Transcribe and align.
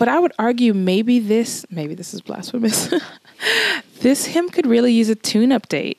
But 0.00 0.08
I 0.08 0.18
would 0.18 0.32
argue 0.38 0.72
maybe 0.72 1.18
this, 1.18 1.66
maybe 1.70 1.94
this 1.94 2.14
is 2.14 2.22
blasphemous. 2.22 2.90
this 4.00 4.24
hymn 4.24 4.48
could 4.48 4.66
really 4.66 4.94
use 4.94 5.10
a 5.10 5.14
tune 5.14 5.50
update. 5.50 5.98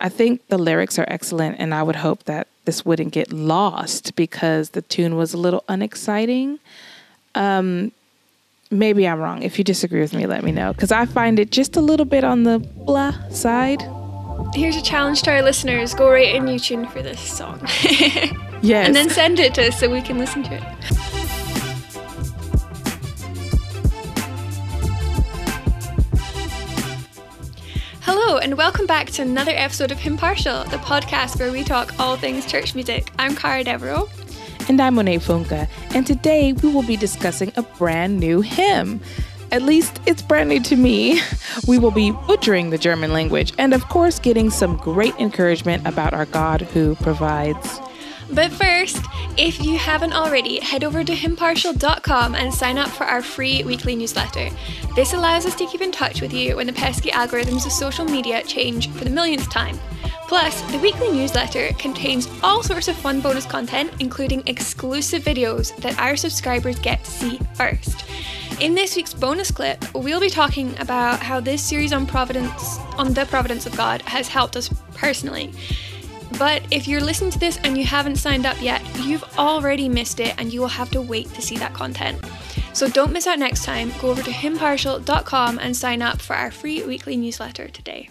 I 0.00 0.08
think 0.08 0.46
the 0.46 0.56
lyrics 0.56 1.00
are 1.00 1.04
excellent, 1.08 1.56
and 1.58 1.74
I 1.74 1.82
would 1.82 1.96
hope 1.96 2.22
that 2.24 2.46
this 2.64 2.84
wouldn't 2.84 3.12
get 3.12 3.32
lost 3.32 4.14
because 4.14 4.70
the 4.70 4.82
tune 4.82 5.16
was 5.16 5.34
a 5.34 5.36
little 5.36 5.64
unexciting. 5.68 6.60
Um, 7.34 7.90
maybe 8.70 9.08
I'm 9.08 9.18
wrong. 9.18 9.42
If 9.42 9.58
you 9.58 9.64
disagree 9.64 10.00
with 10.00 10.14
me, 10.14 10.28
let 10.28 10.44
me 10.44 10.52
know 10.52 10.72
because 10.72 10.92
I 10.92 11.04
find 11.04 11.40
it 11.40 11.50
just 11.50 11.76
a 11.76 11.80
little 11.80 12.06
bit 12.06 12.22
on 12.22 12.44
the 12.44 12.60
blah 12.60 13.16
side. 13.30 13.82
Here's 14.54 14.76
a 14.76 14.82
challenge 14.82 15.22
to 15.22 15.32
our 15.32 15.42
listeners 15.42 15.92
go 15.92 16.08
write 16.08 16.36
a 16.36 16.38
new 16.38 16.60
tune 16.60 16.86
for 16.86 17.02
this 17.02 17.20
song. 17.20 17.58
yes. 18.62 18.86
And 18.86 18.94
then 18.94 19.10
send 19.10 19.40
it 19.40 19.54
to 19.54 19.66
us 19.66 19.80
so 19.80 19.90
we 19.90 20.02
can 20.02 20.18
listen 20.18 20.44
to 20.44 20.54
it. 20.54 21.19
Hello, 28.12 28.38
and 28.38 28.56
welcome 28.56 28.86
back 28.86 29.08
to 29.10 29.22
another 29.22 29.52
episode 29.54 29.92
of 29.92 30.04
Impartial, 30.04 30.64
the 30.64 30.78
podcast 30.78 31.38
where 31.38 31.52
we 31.52 31.62
talk 31.62 31.94
all 32.00 32.16
things 32.16 32.44
church 32.44 32.74
music. 32.74 33.08
I'm 33.20 33.36
Cara 33.36 33.62
Devereaux. 33.62 34.08
And 34.68 34.80
I'm 34.80 34.96
Monet 34.96 35.18
Funke, 35.18 35.68
and 35.94 36.04
today 36.04 36.52
we 36.54 36.72
will 36.72 36.82
be 36.82 36.96
discussing 36.96 37.52
a 37.56 37.62
brand 37.62 38.18
new 38.18 38.40
hymn. 38.40 39.00
At 39.52 39.62
least 39.62 40.00
it's 40.06 40.22
brand 40.22 40.48
new 40.48 40.58
to 40.58 40.74
me. 40.74 41.20
We 41.68 41.78
will 41.78 41.92
be 41.92 42.10
butchering 42.10 42.70
the 42.70 42.78
German 42.78 43.12
language 43.12 43.52
and, 43.58 43.72
of 43.72 43.88
course, 43.88 44.18
getting 44.18 44.50
some 44.50 44.76
great 44.78 45.14
encouragement 45.20 45.86
about 45.86 46.12
our 46.12 46.26
God 46.26 46.62
who 46.62 46.96
provides. 46.96 47.80
But 48.32 48.52
first, 48.52 49.04
if 49.36 49.62
you 49.62 49.76
haven't 49.76 50.12
already, 50.12 50.60
head 50.60 50.84
over 50.84 51.02
to 51.02 51.12
himpartial.com 51.12 52.34
and 52.34 52.52
sign 52.52 52.78
up 52.78 52.88
for 52.88 53.04
our 53.04 53.22
free 53.22 53.64
weekly 53.64 53.96
newsletter. 53.96 54.50
This 54.94 55.14
allows 55.14 55.46
us 55.46 55.54
to 55.56 55.66
keep 55.66 55.80
in 55.80 55.90
touch 55.90 56.20
with 56.20 56.32
you 56.32 56.56
when 56.56 56.66
the 56.66 56.72
pesky 56.72 57.10
algorithms 57.10 57.66
of 57.66 57.72
social 57.72 58.04
media 58.04 58.42
change 58.44 58.88
for 58.90 59.04
the 59.04 59.10
millionth 59.10 59.50
time. 59.50 59.78
Plus, 60.28 60.60
the 60.70 60.78
weekly 60.78 61.10
newsletter 61.10 61.72
contains 61.72 62.28
all 62.44 62.62
sorts 62.62 62.86
of 62.86 62.96
fun 62.96 63.20
bonus 63.20 63.46
content, 63.46 63.92
including 63.98 64.44
exclusive 64.46 65.24
videos 65.24 65.74
that 65.78 65.98
our 65.98 66.14
subscribers 66.14 66.78
get 66.78 67.02
to 67.02 67.10
see 67.10 67.40
first. 67.54 68.04
In 68.60 68.74
this 68.74 68.94
week's 68.94 69.12
bonus 69.12 69.50
clip, 69.50 69.82
we'll 69.92 70.20
be 70.20 70.30
talking 70.30 70.78
about 70.78 71.18
how 71.18 71.40
this 71.40 71.64
series 71.64 71.92
on 71.92 72.06
Providence, 72.06 72.78
on 72.96 73.12
the 73.12 73.24
Providence 73.24 73.66
of 73.66 73.76
God, 73.76 74.02
has 74.02 74.28
helped 74.28 74.54
us 74.54 74.70
personally. 74.94 75.52
But 76.38 76.62
if 76.70 76.86
you're 76.86 77.00
listening 77.00 77.30
to 77.32 77.38
this 77.38 77.58
and 77.58 77.76
you 77.76 77.84
haven't 77.84 78.16
signed 78.16 78.46
up 78.46 78.60
yet, 78.62 78.82
you've 79.00 79.24
already 79.38 79.88
missed 79.88 80.20
it 80.20 80.34
and 80.38 80.52
you 80.52 80.60
will 80.60 80.68
have 80.68 80.90
to 80.90 81.00
wait 81.00 81.32
to 81.34 81.42
see 81.42 81.56
that 81.58 81.74
content. 81.74 82.18
So 82.72 82.88
don't 82.88 83.12
miss 83.12 83.26
out 83.26 83.38
next 83.38 83.64
time. 83.64 83.92
Go 84.00 84.10
over 84.10 84.22
to 84.22 84.30
himpartial.com 84.30 85.58
and 85.58 85.76
sign 85.76 86.02
up 86.02 86.20
for 86.20 86.36
our 86.36 86.50
free 86.50 86.82
weekly 86.84 87.16
newsletter 87.16 87.68
today. 87.68 88.10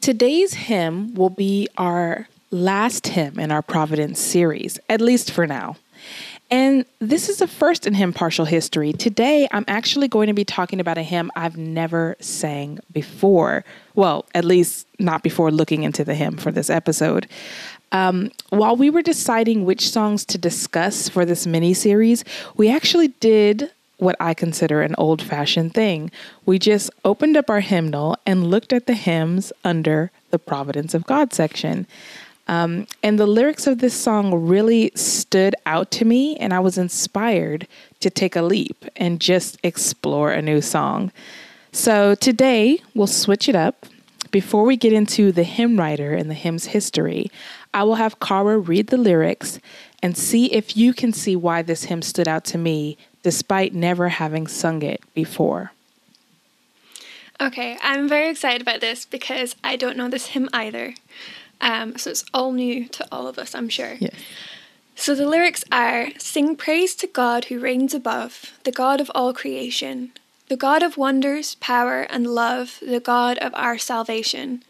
Today's 0.00 0.54
hymn 0.54 1.14
will 1.14 1.30
be 1.30 1.68
our 1.76 2.28
last 2.50 3.06
hymn 3.08 3.38
in 3.38 3.52
our 3.52 3.62
Providence 3.62 4.18
series, 4.18 4.80
at 4.88 5.00
least 5.00 5.30
for 5.30 5.46
now. 5.46 5.76
And 6.52 6.84
this 6.98 7.30
is 7.30 7.38
the 7.38 7.46
first 7.46 7.86
in 7.86 7.94
hymn 7.94 8.12
partial 8.12 8.44
history. 8.44 8.92
Today, 8.92 9.48
I'm 9.52 9.64
actually 9.68 10.06
going 10.06 10.26
to 10.26 10.34
be 10.34 10.44
talking 10.44 10.80
about 10.80 10.98
a 10.98 11.02
hymn 11.02 11.30
I've 11.34 11.56
never 11.56 12.14
sang 12.20 12.78
before. 12.92 13.64
Well, 13.94 14.26
at 14.34 14.44
least 14.44 14.86
not 14.98 15.22
before 15.22 15.50
looking 15.50 15.82
into 15.82 16.04
the 16.04 16.14
hymn 16.14 16.36
for 16.36 16.52
this 16.52 16.68
episode. 16.68 17.26
Um, 17.90 18.30
while 18.50 18.76
we 18.76 18.90
were 18.90 19.00
deciding 19.00 19.64
which 19.64 19.88
songs 19.88 20.26
to 20.26 20.36
discuss 20.36 21.08
for 21.08 21.24
this 21.24 21.46
mini 21.46 21.72
series, 21.72 22.22
we 22.58 22.70
actually 22.70 23.08
did 23.08 23.70
what 23.96 24.16
I 24.20 24.34
consider 24.34 24.82
an 24.82 24.94
old 24.98 25.22
fashioned 25.22 25.72
thing. 25.72 26.10
We 26.44 26.58
just 26.58 26.90
opened 27.02 27.38
up 27.38 27.48
our 27.48 27.60
hymnal 27.60 28.18
and 28.26 28.50
looked 28.50 28.74
at 28.74 28.86
the 28.86 28.94
hymns 28.94 29.54
under 29.64 30.10
the 30.30 30.38
Providence 30.38 30.92
of 30.92 31.06
God 31.06 31.32
section. 31.32 31.86
Um, 32.48 32.86
and 33.02 33.18
the 33.18 33.26
lyrics 33.26 33.66
of 33.66 33.78
this 33.78 33.94
song 33.94 34.34
really 34.34 34.90
stood 34.94 35.54
out 35.64 35.90
to 35.92 36.04
me, 36.04 36.36
and 36.36 36.52
I 36.52 36.60
was 36.60 36.76
inspired 36.76 37.66
to 38.00 38.10
take 38.10 38.36
a 38.36 38.42
leap 38.42 38.84
and 38.96 39.20
just 39.20 39.58
explore 39.62 40.32
a 40.32 40.42
new 40.42 40.60
song. 40.60 41.12
So 41.70 42.14
today 42.14 42.82
we'll 42.94 43.06
switch 43.06 43.48
it 43.48 43.54
up. 43.54 43.86
Before 44.30 44.64
we 44.64 44.76
get 44.76 44.92
into 44.92 45.30
the 45.30 45.44
hymn 45.44 45.78
writer 45.78 46.14
and 46.14 46.28
the 46.28 46.34
hymn's 46.34 46.66
history, 46.66 47.30
I 47.72 47.84
will 47.84 47.96
have 47.96 48.20
Cara 48.20 48.58
read 48.58 48.88
the 48.88 48.96
lyrics 48.96 49.58
and 50.02 50.16
see 50.16 50.46
if 50.46 50.76
you 50.76 50.92
can 50.92 51.12
see 51.12 51.36
why 51.36 51.62
this 51.62 51.84
hymn 51.84 52.02
stood 52.02 52.28
out 52.28 52.44
to 52.46 52.58
me 52.58 52.96
despite 53.22 53.72
never 53.74 54.08
having 54.08 54.46
sung 54.46 54.82
it 54.82 55.00
before. 55.14 55.72
Okay, 57.40 57.78
I'm 57.82 58.08
very 58.08 58.30
excited 58.30 58.62
about 58.62 58.80
this 58.80 59.04
because 59.04 59.56
I 59.64 59.76
don't 59.76 59.96
know 59.96 60.08
this 60.08 60.28
hymn 60.28 60.48
either. 60.52 60.94
Um, 61.62 61.96
so 61.96 62.10
it's 62.10 62.24
all 62.34 62.52
new 62.52 62.88
to 62.88 63.06
all 63.10 63.26
of 63.28 63.38
us, 63.38 63.54
I'm 63.54 63.68
sure. 63.68 63.94
Yes. 63.98 64.14
So 64.96 65.14
the 65.14 65.28
lyrics 65.28 65.64
are 65.72 66.08
Sing 66.18 66.56
praise 66.56 66.94
to 66.96 67.06
God 67.06 67.46
who 67.46 67.58
reigns 67.58 67.94
above, 67.94 68.58
the 68.64 68.72
God 68.72 69.00
of 69.00 69.10
all 69.14 69.32
creation, 69.32 70.12
the 70.48 70.56
God 70.56 70.82
of 70.82 70.98
wonders, 70.98 71.54
power, 71.56 72.02
and 72.02 72.26
love, 72.26 72.78
the 72.82 73.00
God 73.00 73.38
of 73.38 73.54
our 73.54 73.78
salvation. 73.78 74.62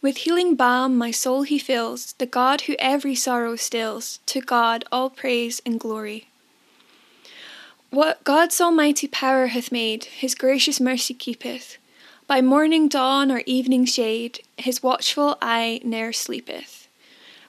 With 0.00 0.18
healing 0.18 0.54
balm 0.54 0.96
my 0.96 1.10
soul 1.10 1.42
he 1.42 1.58
fills, 1.58 2.12
the 2.18 2.26
God 2.26 2.62
who 2.62 2.76
every 2.78 3.14
sorrow 3.14 3.56
stills, 3.56 4.20
to 4.26 4.40
God 4.40 4.84
all 4.92 5.08
praise 5.08 5.62
and 5.64 5.80
glory. 5.80 6.28
What 7.90 8.22
God's 8.22 8.60
almighty 8.60 9.08
power 9.08 9.46
hath 9.46 9.72
made, 9.72 10.04
his 10.04 10.34
gracious 10.34 10.78
mercy 10.78 11.14
keepeth. 11.14 11.78
By 12.26 12.40
morning 12.40 12.88
dawn 12.88 13.30
or 13.30 13.42
evening 13.44 13.84
shade, 13.84 14.40
his 14.56 14.82
watchful 14.82 15.36
eye 15.42 15.80
ne'er 15.84 16.10
sleepeth. 16.10 16.88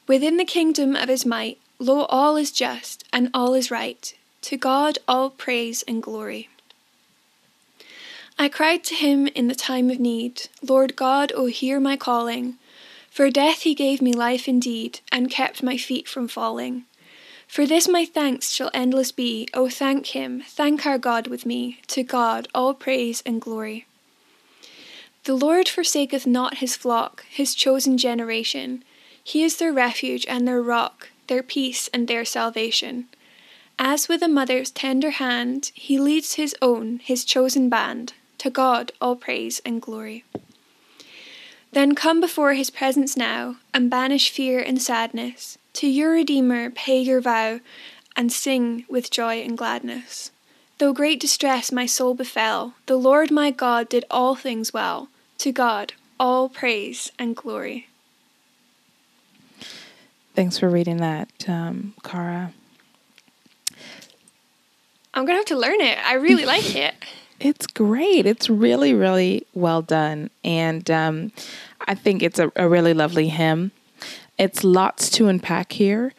Within 0.06 0.36
the 0.36 0.44
kingdom 0.44 0.98
of 0.98 1.08
his 1.08 1.26
might, 1.26 1.60
lo, 1.80 2.04
all 2.10 2.36
is 2.36 2.52
just, 2.52 3.06
and 3.14 3.30
all 3.34 3.54
is 3.54 3.72
right. 3.72 4.14
To 4.42 4.58
God 4.58 5.00
all 5.08 5.30
praise 5.30 5.82
and 5.88 6.04
glory. 6.04 6.50
I 8.38 8.50
cried 8.50 8.84
to 8.86 8.96
him 8.96 9.28
in 9.28 9.48
the 9.48 9.56
time 9.56 9.90
of 9.90 9.98
need, 9.98 10.50
Lord 10.62 10.98
God, 10.98 11.32
O 11.38 11.46
hear 11.46 11.80
my 11.80 11.96
calling. 11.96 12.56
For 13.10 13.30
death 13.30 13.62
he 13.62 13.76
gave 13.76 14.02
me 14.02 14.12
life 14.12 14.46
indeed, 14.46 15.00
and 15.10 15.32
kept 15.32 15.64
my 15.64 15.78
feet 15.78 16.10
from 16.10 16.28
falling. 16.28 16.84
For 17.48 17.66
this 17.66 17.88
my 17.88 18.04
thanks 18.04 18.52
shall 18.52 18.72
endless 18.74 19.14
be, 19.14 19.48
O 19.54 19.70
thank 19.70 20.08
him, 20.08 20.44
thank 20.46 20.86
our 20.86 20.98
God 20.98 21.28
with 21.28 21.46
me, 21.46 21.80
to 21.88 22.04
God 22.04 22.50
all 22.54 22.74
praise 22.74 23.24
and 23.26 23.40
glory. 23.40 23.86
The 25.26 25.34
Lord 25.34 25.68
forsaketh 25.68 26.28
not 26.28 26.58
his 26.58 26.76
flock, 26.76 27.26
his 27.28 27.56
chosen 27.56 27.98
generation. 27.98 28.84
He 29.24 29.44
is 29.44 29.58
their 29.58 29.74
refuge 29.74 30.24
and 30.28 30.48
their 30.48 30.62
rock, 30.62 31.10
their 31.26 31.42
peace 31.42 31.90
and 31.92 32.08
their 32.08 32.24
salvation. 32.26 33.08
As 33.80 34.08
with 34.08 34.22
a 34.22 34.28
mother's 34.28 34.70
tender 34.70 35.10
hand, 35.10 35.72
he 35.74 35.98
leads 35.98 36.36
his 36.36 36.56
own, 36.62 37.00
his 37.00 37.26
chosen 37.26 37.70
band. 37.70 38.14
To 38.38 38.52
God 38.52 38.92
all 39.02 39.16
praise 39.16 39.64
and 39.66 39.82
glory. 39.82 40.24
Then 41.72 41.96
come 41.96 42.22
before 42.22 42.54
his 42.54 42.70
presence 42.70 43.18
now, 43.18 43.56
and 43.74 43.90
banish 43.90 44.30
fear 44.30 44.60
and 44.60 44.80
sadness. 44.80 45.58
To 45.74 45.88
your 45.88 46.12
Redeemer 46.12 46.70
pay 46.70 47.00
your 47.00 47.20
vow, 47.20 47.62
and 48.16 48.32
sing 48.32 48.86
with 48.88 49.10
joy 49.10 49.42
and 49.42 49.58
gladness. 49.58 50.30
Though 50.78 50.94
great 50.94 51.20
distress 51.20 51.72
my 51.72 51.88
soul 51.88 52.14
befell, 52.14 52.76
the 52.86 52.96
Lord 52.96 53.32
my 53.32 53.50
God 53.50 53.90
did 53.90 54.06
all 54.12 54.36
things 54.36 54.72
well. 54.72 55.10
To 55.40 55.52
God, 55.52 55.94
all 56.20 56.50
praise 56.50 57.12
and 57.20 57.36
glory. 57.36 57.88
Thanks 60.36 60.58
for 60.58 60.70
reading 60.70 60.98
that, 60.98 61.30
um, 61.48 61.94
Cara. 62.04 62.52
I'm 65.14 65.26
going 65.26 65.36
to 65.36 65.40
have 65.40 65.46
to 65.46 65.58
learn 65.58 65.80
it. 65.80 65.98
I 66.06 66.16
really 66.16 66.46
like 66.56 66.76
it. 66.76 66.94
It's 67.40 67.68
great. 67.68 68.26
It's 68.26 68.50
really, 68.50 68.94
really 68.94 69.46
well 69.54 69.82
done. 69.82 70.30
And 70.44 70.90
um, 70.92 71.32
I 71.88 71.96
think 71.96 72.22
it's 72.22 72.40
a, 72.40 72.52
a, 72.56 72.68
really 72.68 72.94
lovely 72.94 73.30
hymn. 73.30 73.72
It's 74.38 74.64
lots 74.64 75.10
to 75.12 75.28
unpack 75.28 75.74
here. 75.74 76.14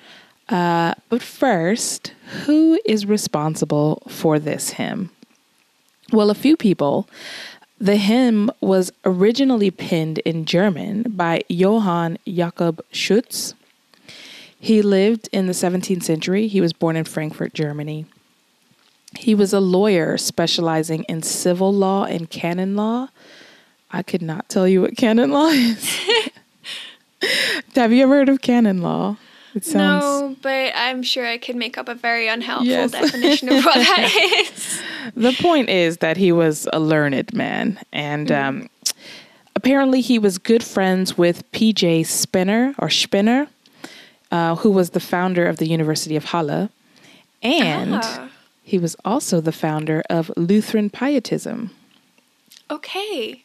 Uh, 0.49 0.95
but 1.09 1.23
first, 1.23 2.13
who 2.45 2.79
is 2.87 3.07
responsible 3.07 4.03
for 4.09 4.39
this 4.39 4.71
hymn? 4.71 5.11
Well, 6.13 6.31
a 6.31 6.35
few 6.35 6.57
people. 6.57 7.09
The 7.79 7.97
hymn 7.97 8.51
was 8.61 8.91
originally 9.05 9.71
penned 9.71 10.19
in 10.21 10.45
German 10.47 11.05
by 11.09 11.43
Johann 11.49 12.19
Jakob 12.27 12.81
Schütz. 12.93 13.55
He 14.59 14.81
lived 14.81 15.29
in 15.33 15.47
the 15.47 15.53
17th 15.53 16.03
century. 16.03 16.49
He 16.49 16.61
was 16.63 16.73
born 16.73 16.97
in 16.97 17.05
Frankfurt, 17.05 17.53
Germany. 17.53 18.07
He 19.19 19.35
was 19.35 19.53
a 19.53 19.61
lawyer 19.61 20.17
specializing 20.17 21.03
in 21.05 21.23
civil 21.23 21.73
law 21.73 22.05
and 22.05 22.31
canon 22.31 22.77
law. 22.77 23.09
I 23.91 24.03
could 24.03 24.23
not 24.23 24.49
tell 24.49 24.67
you 24.67 24.81
what 24.83 24.97
canon 24.97 25.31
law 25.31 25.49
is. 25.49 25.99
Have 27.75 27.93
you 27.93 28.03
ever 28.03 28.15
heard 28.17 28.29
of 28.29 28.41
canon 28.41 28.81
law? 28.83 29.17
It 29.55 29.65
sounds 29.65 30.03
No, 30.05 30.37
but 30.43 30.73
I'm 30.75 31.03
sure 31.03 31.27
I 31.27 31.39
could 31.39 31.57
make 31.57 31.79
up 31.79 31.89
a 31.89 31.95
very 31.95 32.27
unhelpful 32.29 32.67
Yes. 32.67 32.91
definition 32.93 33.51
of 33.51 33.65
what 33.65 33.75
that 33.75 34.47
is. 34.55 34.81
The 35.15 35.37
point 35.41 35.69
is 35.69 35.99
that 35.99 36.17
he 36.17 36.33
was 36.33 36.67
a 36.73 36.81
learned 36.81 37.33
man, 37.35 37.79
and 37.93 38.31
um, 38.33 38.69
apparently 39.55 40.01
he 40.01 40.19
was 40.19 40.39
good 40.39 40.63
friends 40.65 41.17
with 41.19 41.51
P.J. 41.53 42.05
Spinner 42.05 42.75
or 42.79 42.89
Spinner, 42.91 43.49
uh, 44.31 44.57
who 44.57 44.71
was 44.71 44.91
the 44.91 45.01
founder 45.01 45.47
of 45.47 45.59
the 45.59 45.67
University 45.69 46.17
of 46.17 46.25
Halle, 46.27 46.69
and 47.43 47.95
Ah, 48.03 48.29
he 48.63 48.79
was 48.79 48.97
also 49.05 49.41
the 49.41 49.53
founder 49.53 50.03
of 50.11 50.31
Lutheran 50.37 50.91
Pietism. 50.91 51.71
okay. 52.71 53.43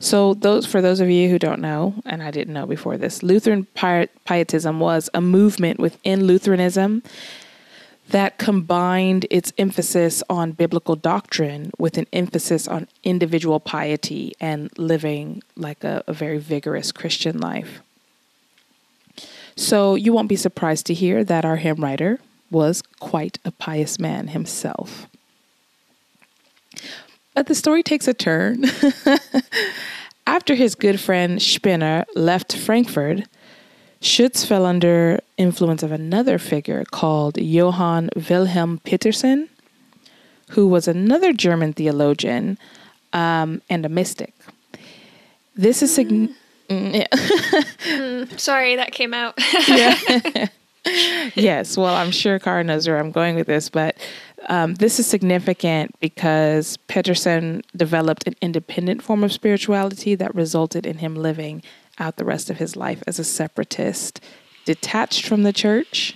So, 0.00 0.32
those 0.32 0.64
for 0.64 0.80
those 0.80 0.98
of 0.98 1.10
you 1.10 1.28
who 1.28 1.38
don't 1.38 1.60
know, 1.60 1.94
and 2.06 2.22
I 2.22 2.30
didn't 2.30 2.54
know 2.54 2.64
before 2.64 2.96
this, 2.96 3.22
Lutheran 3.22 3.66
Pietism 4.24 4.80
was 4.80 5.10
a 5.12 5.20
movement 5.20 5.78
within 5.78 6.24
Lutheranism 6.26 7.02
that 8.08 8.38
combined 8.38 9.26
its 9.30 9.52
emphasis 9.58 10.22
on 10.30 10.52
biblical 10.52 10.96
doctrine 10.96 11.70
with 11.78 11.98
an 11.98 12.06
emphasis 12.12 12.66
on 12.66 12.88
individual 13.04 13.60
piety 13.60 14.32
and 14.40 14.70
living 14.78 15.42
like 15.56 15.84
a, 15.84 16.02
a 16.06 16.12
very 16.12 16.38
vigorous 16.38 16.90
Christian 16.90 17.38
life. 17.38 17.80
So, 19.56 19.96
you 19.96 20.12
won't 20.12 20.28
be 20.28 20.36
surprised 20.36 20.86
to 20.86 20.94
hear 20.94 21.24
that 21.24 21.44
our 21.44 21.56
hymn 21.56 21.82
writer 21.82 22.20
was 22.50 22.80
quite 23.00 23.38
a 23.44 23.50
pious 23.50 23.98
man 23.98 24.28
himself. 24.28 25.08
But 27.34 27.46
the 27.46 27.54
story 27.54 27.82
takes 27.82 28.08
a 28.08 28.14
turn. 28.14 28.64
After 30.26 30.54
his 30.54 30.74
good 30.74 31.00
friend 31.00 31.40
Spinner 31.40 32.04
left 32.14 32.56
Frankfurt, 32.56 33.26
Schütz 34.00 34.46
fell 34.46 34.64
under 34.64 35.20
influence 35.36 35.82
of 35.82 35.92
another 35.92 36.38
figure 36.38 36.84
called 36.90 37.36
Johann 37.36 38.10
Wilhelm 38.14 38.80
Petersen, 38.84 39.48
who 40.50 40.66
was 40.66 40.86
another 40.86 41.32
German 41.32 41.72
theologian 41.72 42.58
um, 43.12 43.60
and 43.68 43.84
a 43.84 43.88
mystic. 43.88 44.34
This 45.54 45.82
is 45.82 45.94
sign- 45.94 46.34
Mm, 46.68 46.94
yeah. 46.94 48.36
Sorry, 48.36 48.76
that 48.76 48.92
came 48.92 49.14
out. 49.14 49.38
yes, 51.34 51.76
well, 51.76 51.94
I'm 51.94 52.10
sure 52.10 52.38
Cara 52.38 52.62
knows 52.62 52.86
where 52.86 52.98
I'm 52.98 53.10
going 53.10 53.36
with 53.36 53.46
this, 53.46 53.68
but 53.68 53.96
um, 54.48 54.74
this 54.74 54.98
is 55.00 55.06
significant 55.06 55.98
because 56.00 56.76
Petersen 56.88 57.62
developed 57.74 58.26
an 58.26 58.34
independent 58.40 59.02
form 59.02 59.24
of 59.24 59.32
spirituality 59.32 60.14
that 60.14 60.34
resulted 60.34 60.86
in 60.86 60.98
him 60.98 61.14
living 61.14 61.62
out 61.98 62.16
the 62.16 62.24
rest 62.24 62.50
of 62.50 62.58
his 62.58 62.76
life 62.76 63.02
as 63.06 63.18
a 63.18 63.24
separatist, 63.24 64.20
detached 64.64 65.26
from 65.26 65.42
the 65.42 65.52
church. 65.52 66.14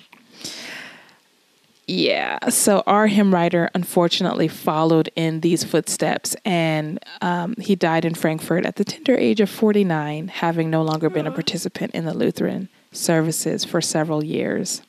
Yeah, 1.87 2.49
so 2.49 2.83
our 2.87 3.09
hymn 3.09 3.35
writer 3.35 3.69
unfortunately 3.75 4.49
followed 4.49 5.11
in 5.17 5.41
these 5.41 5.65
footsteps, 5.65 6.37
and 6.45 7.05
um, 7.21 7.55
he 7.59 7.75
died 7.75 8.05
in 8.05 8.15
Frankfurt 8.15 8.65
at 8.65 8.77
the 8.77 8.85
tender 8.85 9.17
age 9.17 9.41
of 9.41 9.51
49, 9.51 10.29
having 10.29 10.71
no 10.71 10.83
longer 10.83 11.11
been 11.11 11.27
a 11.27 11.33
participant 11.33 11.91
in 11.93 12.05
the 12.05 12.15
Lutheran 12.15 12.69
services 12.93 13.65
for 13.65 13.81
several 13.81 14.25
years. 14.25 14.83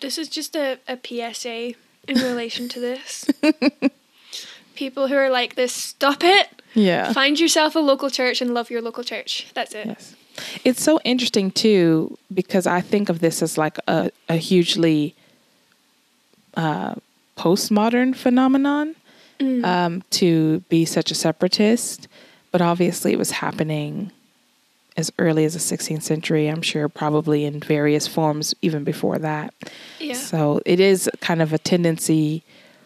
this 0.00 0.16
is 0.16 0.28
just 0.28 0.56
a, 0.56 0.78
a 0.88 0.98
PSA 1.04 1.74
in 2.08 2.16
relation 2.16 2.68
to 2.70 2.80
this. 2.80 3.26
People 4.80 5.08
who 5.08 5.14
are 5.14 5.28
like 5.28 5.56
this, 5.56 5.74
stop 5.74 6.24
it. 6.24 6.48
Yeah. 6.72 7.12
Find 7.12 7.38
yourself 7.38 7.76
a 7.76 7.80
local 7.80 8.08
church 8.08 8.40
and 8.40 8.54
love 8.54 8.70
your 8.70 8.80
local 8.80 9.04
church. 9.04 9.46
That's 9.52 9.74
it. 9.74 9.86
Yes. 9.88 10.16
It's 10.64 10.82
so 10.82 10.98
interesting 11.04 11.50
too 11.50 12.16
because 12.32 12.66
I 12.66 12.80
think 12.80 13.10
of 13.10 13.18
this 13.18 13.42
as 13.42 13.58
like 13.58 13.76
a, 13.86 14.10
a 14.30 14.36
hugely 14.36 15.14
uh, 16.54 16.94
postmodern 17.36 18.16
phenomenon 18.16 18.96
um, 19.64 20.02
to 20.12 20.60
be 20.70 20.86
such 20.86 21.10
a 21.10 21.14
separatist, 21.14 22.08
but 22.50 22.62
obviously 22.62 23.12
it 23.12 23.18
was 23.18 23.32
happening 23.32 24.10
as 24.96 25.12
early 25.18 25.44
as 25.44 25.52
the 25.52 25.76
16th 25.76 26.02
century. 26.02 26.48
I'm 26.48 26.62
sure 26.62 26.88
probably 26.88 27.44
in 27.44 27.60
various 27.60 28.06
forms 28.06 28.54
even 28.62 28.82
before 28.82 29.18
that. 29.18 29.52
Yeah. 29.98 30.14
So 30.14 30.62
it 30.64 30.80
is 30.80 31.10
kind 31.20 31.42
of 31.42 31.52
a 31.52 31.58
tendency 31.58 32.44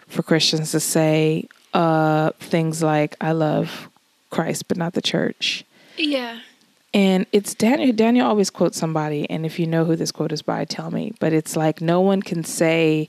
for 0.08 0.24
Christians 0.24 0.72
to 0.72 0.80
say 0.80 1.46
uh, 1.74 2.30
things 2.40 2.82
like 2.82 3.16
"I 3.20 3.32
love 3.32 3.88
Christ, 4.30 4.68
but 4.68 4.76
not 4.76 4.94
the 4.94 5.02
church." 5.02 5.64
Yeah. 5.96 6.40
And 6.92 7.26
it's 7.32 7.54
Daniel. 7.54 7.92
Daniel 7.92 8.26
always 8.28 8.50
quotes 8.50 8.78
somebody, 8.78 9.28
and 9.28 9.44
if 9.44 9.58
you 9.58 9.66
know 9.66 9.84
who 9.84 9.96
this 9.96 10.12
quote 10.12 10.32
is 10.32 10.42
by, 10.42 10.64
tell 10.64 10.90
me. 10.90 11.12
But 11.18 11.32
it's 11.32 11.56
like 11.56 11.80
no 11.80 12.00
one 12.00 12.22
can 12.22 12.44
say 12.44 13.08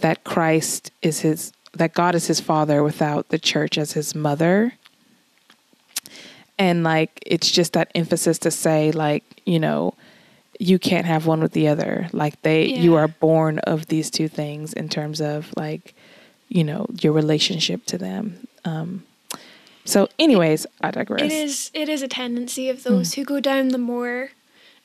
that 0.00 0.22
Christ 0.24 0.90
is 1.00 1.20
his, 1.20 1.52
that 1.72 1.94
God 1.94 2.14
is 2.14 2.26
his 2.26 2.40
father 2.40 2.82
without 2.82 3.30
the 3.30 3.38
church 3.38 3.78
as 3.78 3.92
his 3.92 4.14
mother. 4.14 4.74
And 6.58 6.84
like 6.84 7.22
it's 7.24 7.50
just 7.50 7.72
that 7.72 7.90
emphasis 7.94 8.38
to 8.40 8.50
say, 8.50 8.92
like 8.92 9.24
you 9.46 9.58
know, 9.58 9.94
you 10.58 10.78
can't 10.78 11.06
have 11.06 11.26
one 11.26 11.40
with 11.40 11.52
the 11.52 11.68
other. 11.68 12.08
Like 12.12 12.40
they, 12.42 12.66
you 12.66 12.94
are 12.94 13.08
born 13.08 13.58
of 13.60 13.86
these 13.86 14.10
two 14.10 14.28
things 14.28 14.72
in 14.72 14.88
terms 14.88 15.20
of 15.20 15.52
like, 15.56 15.94
you 16.54 16.64
know, 16.64 16.86
your 17.00 17.12
relationship 17.12 17.86
to 17.86 17.96
them. 17.98 18.46
Um, 18.64 19.04
so, 19.84 20.08
anyways, 20.18 20.66
I 20.80 20.90
digress. 20.90 21.22
It 21.22 21.32
is 21.32 21.70
it 21.74 21.88
is 21.88 22.02
a 22.02 22.08
tendency 22.08 22.68
of 22.68 22.82
those 22.84 23.14
who 23.14 23.24
go 23.24 23.40
down 23.40 23.68
the 23.68 23.78
more 23.78 24.30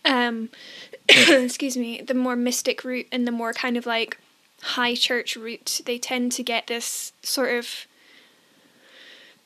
um 0.05 0.49
excuse 1.09 1.77
me, 1.77 2.01
the 2.01 2.13
more 2.13 2.35
mystic 2.35 2.83
route 2.83 3.07
and 3.11 3.27
the 3.27 3.31
more 3.31 3.53
kind 3.53 3.77
of 3.77 3.85
like 3.85 4.17
high 4.61 4.95
church 4.95 5.35
route. 5.35 5.81
They 5.85 5.97
tend 5.97 6.31
to 6.33 6.43
get 6.43 6.67
this 6.67 7.11
sort 7.21 7.53
of 7.53 7.85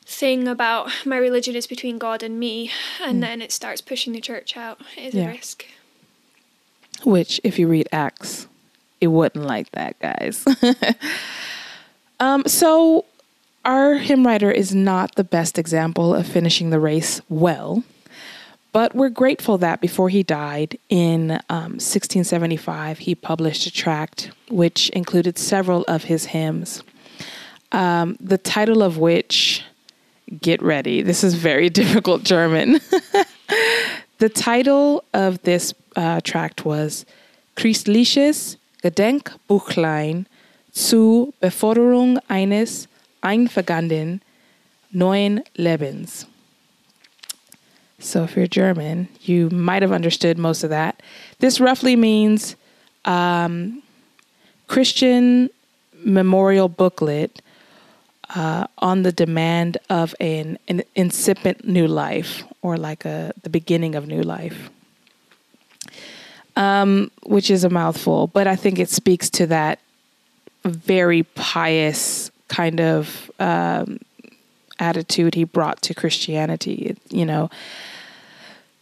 thing 0.06 0.48
about 0.48 0.90
my 1.06 1.18
religion 1.18 1.56
is 1.56 1.68
between 1.68 1.98
God 1.98 2.22
and 2.24 2.40
me 2.40 2.72
and 3.02 3.22
then 3.24 3.42
it 3.42 3.52
starts 3.52 3.82
pushing 3.82 4.14
the 4.14 4.22
church 4.22 4.56
out. 4.58 4.80
It 4.98 5.08
is 5.10 5.14
Yeah. 5.16 5.26
a 5.26 5.34
risk. 5.34 5.66
Which, 7.04 7.42
if 7.44 7.58
you 7.58 7.68
read 7.68 7.88
Acts, 7.92 8.48
it 9.00 9.08
wasn't 9.08 9.46
like 9.46 9.72
that, 9.72 9.98
guys. 10.00 10.46
um, 12.22 12.44
so, 12.46 13.04
our 13.66 13.96
hymn 13.96 14.26
writer 14.26 14.50
is 14.50 14.74
not 14.74 15.16
the 15.16 15.24
best 15.24 15.60
example 15.60 16.16
of 16.16 16.26
finishing 16.26 16.70
the 16.70 16.80
race 16.80 17.20
well, 17.28 17.84
but 18.72 18.96
we're 18.96 19.10
grateful 19.10 19.58
that 19.58 19.82
before 19.82 20.08
he 20.08 20.24
died 20.24 20.78
in 20.88 21.32
um, 21.50 21.78
1675, 21.78 23.00
he 23.00 23.14
published 23.14 23.68
a 23.68 23.72
tract 23.72 24.32
which 24.50 24.90
included 24.92 25.38
several 25.38 25.84
of 25.90 26.06
his 26.06 26.26
hymns. 26.26 26.82
Um, 27.74 28.18
the 28.22 28.38
title 28.38 28.82
of 28.82 28.98
which, 28.98 29.63
get 30.42 30.62
ready, 30.62 31.01
this 31.01 31.24
is 31.24 31.34
very 31.34 31.70
difficult 31.82 32.24
German. 32.24 32.80
The 34.22 34.30
title 34.30 35.04
of 35.16 35.42
this 35.42 35.74
uh, 35.96 36.22
tract 36.22 36.63
was 36.63 37.08
Christliches 37.56 38.58
Gedenkbüchlein 38.84 40.28
zu 40.74 41.34
Beförderung 41.40 42.20
eines 42.28 42.88
eingegangenen 43.22 44.22
neuen 44.92 45.42
Lebens. 45.56 46.25
So, 48.00 48.24
if 48.24 48.36
you're 48.36 48.48
German, 48.48 49.08
you 49.22 49.50
might 49.51 49.84
have 49.84 49.92
understood 49.92 50.38
most 50.38 50.63
of 50.63 50.72
that. 50.72 51.01
This 51.40 51.60
roughly 51.60 51.96
means 51.96 52.56
um, 53.06 53.84
Christian 54.68 55.50
memorial 56.04 56.68
booklet 56.68 57.42
uh, 58.36 58.66
on 58.78 59.04
the 59.04 59.12
demand 59.12 59.78
of 59.90 60.16
an, 60.20 60.58
an 60.68 60.82
incipient 60.96 61.68
new 61.68 61.88
life 61.88 62.44
or 62.62 62.78
like 62.78 63.06
a 63.06 63.34
the 63.44 63.50
beginning 63.50 63.96
of 63.96 64.08
new 64.08 64.22
life 64.22 64.70
um, 66.56 67.12
which 67.24 67.50
is 67.50 67.63
a 67.63 67.70
mouthful 67.70 68.28
but 68.28 68.48
i 68.48 68.56
think 68.56 68.80
it 68.80 68.90
speaks 68.90 69.30
to 69.30 69.46
that 69.48 69.80
very 70.63 71.24
pious 71.24 72.32
kind 72.48 72.80
of 72.80 73.32
um, 73.39 74.00
attitude 74.80 75.36
he 75.36 75.44
brought 75.44 75.82
to 75.82 75.94
christianity 75.94 76.96
you 77.10 77.25
know. 77.25 77.50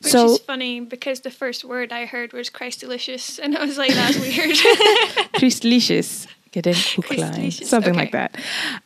Which 0.01 0.13
so 0.13 0.31
is 0.31 0.39
funny 0.39 0.79
because 0.79 1.21
the 1.21 1.31
first 1.31 1.65
word 1.65 1.91
I 1.91 2.05
heard 2.05 2.31
was 2.31 2.50
Christ 2.50 2.79
delicious 2.79 3.38
and 3.38 3.57
I 3.57 3.65
was 3.65 3.77
like, 3.77 3.93
that's 3.93 4.17
weird. 4.19 4.55
Christliches, 5.36 6.25
something 7.65 7.95
like 7.95 8.13
that. 8.13 8.36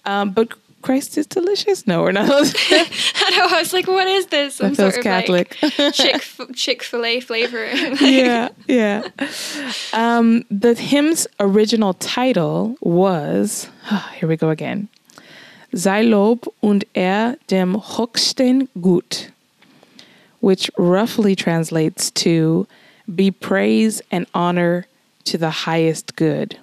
Um, 0.06 0.32
but 0.32 0.54
christ 0.84 1.18
is 1.18 1.26
delicious 1.26 1.88
no 1.88 2.02
we're 2.04 2.12
not 2.12 2.30
I 2.30 3.30
know, 3.38 3.48
I 3.50 3.60
was 3.60 3.74
like, 3.74 3.88
what 3.88 4.08
is 4.08 4.28
this? 4.28 4.56
Some 4.56 4.74
that 4.74 4.76
feels 4.76 4.94
sort 4.94 4.98
of 4.98 5.04
catholic 5.04 5.58
like 5.80 5.94
Chick 5.94 6.24
Chick 6.56 6.84
Fil 6.84 7.06
A 7.06 7.20
flavor. 7.20 7.66
yeah, 8.02 8.50
yeah. 8.68 9.08
Um, 9.94 10.46
the 10.52 10.74
hymn's 10.74 11.28
original 11.40 11.94
title 11.96 12.76
was 12.82 13.70
here 14.16 14.28
we 14.28 14.36
go 14.36 14.50
again. 14.50 14.90
Sei 15.74 16.02
Lob 16.04 16.48
und 16.62 16.86
er 16.96 17.38
dem 17.48 17.76
höchsten 17.76 18.68
Gut, 18.80 19.30
which 20.40 20.70
roughly 20.78 21.36
translates 21.36 22.12
to 22.12 22.68
be 23.16 23.32
praise 23.32 24.02
and 24.12 24.28
honor 24.34 24.86
to 25.26 25.38
the 25.38 25.50
highest 25.50 26.16
good. 26.16 26.58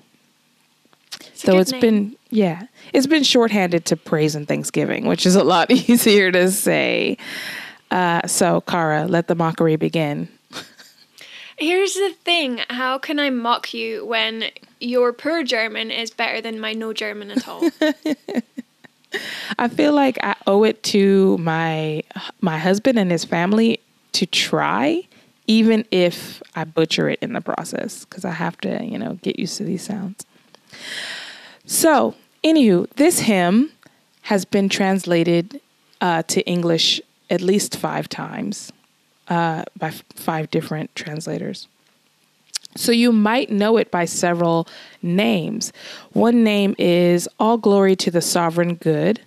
It's 1.21 1.43
Though 1.43 1.59
it's 1.59 1.73
name. 1.73 1.81
been, 1.81 2.17
yeah, 2.31 2.67
it's 2.93 3.07
been 3.07 3.23
shorthanded 3.23 3.85
to 3.87 3.97
praise 3.97 4.35
and 4.35 4.47
thanksgiving, 4.47 5.07
which 5.07 5.27
is 5.27 5.37
a 5.37 5.45
lot 5.45 5.71
easier 5.71 6.31
to 6.33 6.51
say. 6.51 7.17
Uh, 7.91 8.27
so, 8.27 8.61
Cara, 8.63 9.07
let 9.07 9.29
the 9.29 9.35
mockery 9.35 9.77
begin. 9.77 10.29
Here's 11.59 11.93
the 11.93 12.15
thing 12.25 12.63
how 12.71 12.97
can 12.99 13.19
I 13.19 13.29
mock 13.29 13.75
you 13.75 14.07
when 14.07 14.45
your 14.81 15.13
poor 15.13 15.43
German 15.43 15.91
is 15.91 16.11
better 16.11 16.41
than 16.41 16.59
my 16.59 16.73
no 16.73 16.95
German 16.95 17.31
at 17.31 17.47
all? 17.47 17.69
I 19.59 19.69
feel 19.69 19.93
like 19.93 20.19
I 20.23 20.37
owe 20.47 20.65
it 20.65 20.83
to 20.85 21.37
my 21.39 22.03
my 22.41 22.57
husband 22.59 22.99
and 22.99 23.11
his 23.11 23.27
family 23.27 23.81
to 24.13 24.25
try, 24.25 25.03
even 25.47 25.85
if 25.91 26.43
I 26.55 26.65
butcher 26.65 27.11
it 27.11 27.19
in 27.21 27.35
the 27.35 27.41
process, 27.43 28.07
because 28.07 28.25
I 28.25 28.31
have 28.31 28.57
to, 28.63 28.83
you 28.83 28.99
know, 28.99 29.19
get 29.23 29.39
used 29.39 29.59
to 29.59 29.65
these 29.65 29.83
sounds. 29.83 30.25
So, 31.65 32.15
anywho, 32.43 32.89
this 32.97 33.21
hymn 33.21 33.73
has 34.23 34.45
been 34.45 34.69
translated 34.69 35.61
uh, 36.01 36.23
to 36.25 36.41
English 36.47 37.01
at 37.29 37.41
least 37.41 37.77
five 37.77 38.09
times 38.09 38.73
uh, 39.29 39.65
by 39.79 39.89
f- 39.89 40.03
five 40.15 40.51
different 40.51 40.95
translators. 40.95 41.69
So 42.77 42.93
you 42.93 43.13
might 43.13 43.51
know 43.51 43.77
it 43.77 43.91
by 43.91 44.05
several 44.05 44.69
names. 45.03 45.73
One 46.13 46.45
name 46.45 46.75
is 46.79 47.29
All 47.39 47.59
Glory 47.59 47.97
to 47.97 48.11
the 48.11 48.21
Sovereign 48.21 48.77
Good. 48.77 49.21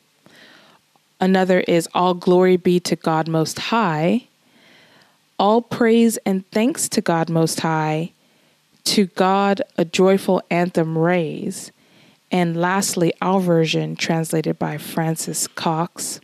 Another 1.20 1.62
is 1.62 1.90
All 1.94 2.14
Glory 2.14 2.58
be 2.58 2.80
to 2.82 2.96
God 2.96 3.28
Most 3.28 3.60
High. 3.60 4.28
All 5.38 5.62
praise 5.62 6.18
and 6.26 6.50
thanks 6.52 6.88
to 6.90 7.02
God 7.02 7.30
Most 7.30 7.60
High. 7.62 8.12
To 8.86 9.06
God 9.08 9.62
a 9.78 9.86
joyful 9.86 10.42
anthem 10.50 10.98
raise. 10.98 11.72
And 12.32 12.58
lastly, 12.58 13.14
our 13.22 13.40
version, 13.40 13.96
translated 13.96 14.58
by 14.60 14.78
Frances 14.78 15.48
Cox 15.48 16.20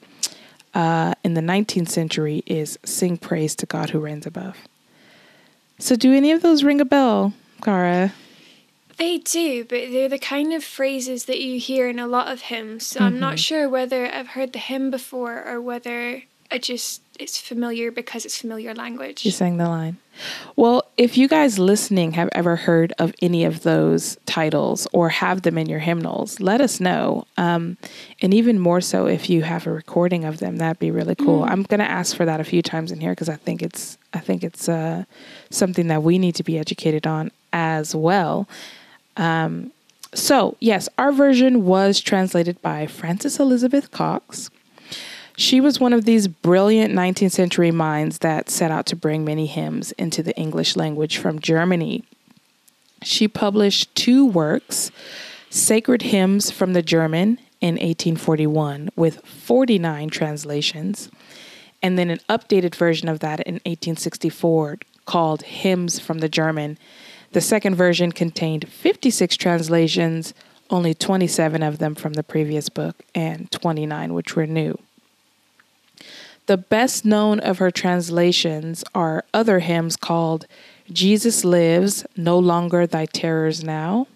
uh, 0.74 1.14
in 1.24 1.36
the 1.36 1.42
19th 1.42 1.90
century, 1.90 2.44
is 2.46 2.78
Sing 2.84 3.18
Praise 3.18 3.56
to 3.56 3.66
God 3.66 3.92
Who 3.92 4.00
Reigns 4.00 4.26
Above. 4.26 4.58
So, 5.78 5.96
do 5.96 6.14
any 6.14 6.32
of 6.32 6.42
those 6.42 6.64
ring 6.64 6.82
a 6.82 6.86
bell, 6.86 7.34
Cara? 7.62 8.14
They 8.98 9.20
do, 9.20 9.64
but 9.64 9.92
they're 9.92 10.10
the 10.10 10.20
kind 10.20 10.52
of 10.52 10.62
phrases 10.64 11.24
that 11.26 11.40
you 11.40 11.58
hear 11.60 11.88
in 11.88 12.00
a 12.00 12.08
lot 12.08 12.30
of 12.30 12.42
hymns. 12.42 12.86
So 12.86 13.00
I'm 13.00 13.14
Mm-hmm. 13.14 13.20
not 13.22 13.40
sure 13.40 13.70
whether 13.70 14.06
I've 14.14 14.28
heard 14.30 14.52
the 14.52 14.60
hymn 14.60 14.92
before 14.92 15.42
or 15.48 15.62
whether 15.62 16.24
I 16.52 16.58
just 16.58 17.02
it's 17.20 17.38
familiar 17.38 17.92
because 17.92 18.26
it's 18.26 18.38
familiar 18.38 18.74
language. 18.74 19.26
You 19.26 19.32
sang 19.32 19.58
the 19.58 19.68
line. 19.68 19.98
Well, 20.56 20.84
if 20.98 21.18
you 21.18 21.28
guys 21.28 21.60
listening 21.60 22.14
have 22.14 22.30
ever 22.34 22.56
heard 22.56 22.94
of 23.00 23.14
any 23.22 23.46
of 23.46 23.64
those 23.64 24.18
titles 24.26 24.88
or 24.92 25.10
have 25.10 25.44
them 25.44 25.58
in 25.58 25.70
your 25.70 25.80
hymnals, 25.80 26.40
let 26.40 26.62
us 26.62 26.80
know. 26.80 27.26
Um, 27.38 27.78
and 28.22 28.34
even 28.34 28.60
more 28.60 28.82
so, 28.82 29.06
if 29.06 29.30
you 29.30 29.44
have 29.44 29.68
a 29.68 29.72
recording 29.72 30.26
of 30.26 30.40
them, 30.40 30.58
that'd 30.58 30.80
be 30.80 30.92
really 30.92 31.16
cool. 31.16 31.44
I'm 31.44 31.64
gonna 31.64 31.84
ask 31.84 32.16
for 32.16 32.26
that 32.26 32.40
a 32.40 32.44
few 32.44 32.62
times 32.62 32.92
in 32.92 33.00
here 33.00 33.12
because 33.12 33.30
I 33.30 33.36
think 33.36 33.62
it's 33.62 33.98
I 34.14 34.20
think 34.20 34.44
it's 34.44 34.68
uh, 34.68 35.04
something 35.50 35.88
that 35.88 36.04
we 36.04 36.18
need 36.18 36.36
to 36.36 36.44
be 36.44 36.58
educated 36.58 37.06
on 37.06 37.32
as 37.54 37.96
well. 37.96 38.48
Um, 39.18 39.72
so 40.14 40.58
yes, 40.60 40.90
our 40.98 41.12
version 41.12 41.66
was 41.66 42.00
translated 42.00 42.62
by 42.62 42.88
Frances 42.88 43.40
Elizabeth 43.40 43.92
Cox. 43.92 44.50
She 45.40 45.62
was 45.62 45.80
one 45.80 45.94
of 45.94 46.04
these 46.04 46.28
brilliant 46.28 46.94
19th 46.94 47.32
century 47.32 47.72
minds 47.72 48.18
that 48.18 48.50
set 48.50 48.72
out 48.72 48.86
to 48.88 48.98
bring 48.98 49.24
many 49.24 49.46
hymns 49.46 49.94
into 49.94 50.22
the 50.22 50.36
English 50.36 50.76
language 50.76 51.16
from 51.18 51.40
Germany. 51.40 52.04
She 53.04 53.30
published 53.30 53.96
two 53.96 54.26
works, 54.26 54.92
Sacred 55.50 56.02
Hymns 56.02 56.52
from 56.52 56.74
the 56.74 56.82
German 56.82 57.40
in 57.62 57.76
1841 57.76 58.90
with 58.98 59.26
49 59.26 60.10
translations, 60.10 61.10
and 61.82 61.98
then 61.98 62.10
an 62.10 62.20
updated 62.28 62.76
version 62.76 63.08
of 63.08 63.20
that 63.20 63.40
in 63.40 63.56
1864 63.66 64.80
called 65.06 65.44
Hymns 65.44 66.00
from 66.00 66.20
the 66.20 66.28
German. 66.28 66.78
The 67.32 67.40
second 67.40 67.76
version 67.76 68.12
contained 68.12 68.68
56 68.68 69.38
translations, 69.38 70.34
only 70.70 70.94
27 70.94 71.64
of 71.64 71.78
them 71.78 71.96
from 71.96 72.16
the 72.16 72.24
previous 72.24 72.68
book, 72.68 72.98
and 73.16 73.50
29 73.52 74.14
which 74.14 74.36
were 74.36 74.46
new. 74.46 74.78
The 76.50 76.58
best 76.58 77.06
known 77.06 77.40
of 77.40 77.60
her 77.60 77.70
translations 77.70 78.84
are 78.96 79.24
other 79.36 79.60
hymns 79.60 79.96
called 79.96 80.48
Jesus 80.92 81.46
Lives, 81.46 82.08
No 82.18 82.40
Longer 82.40 82.88
Thy 82.88 83.06
Terrors 83.06 83.64
Now, 83.64 84.08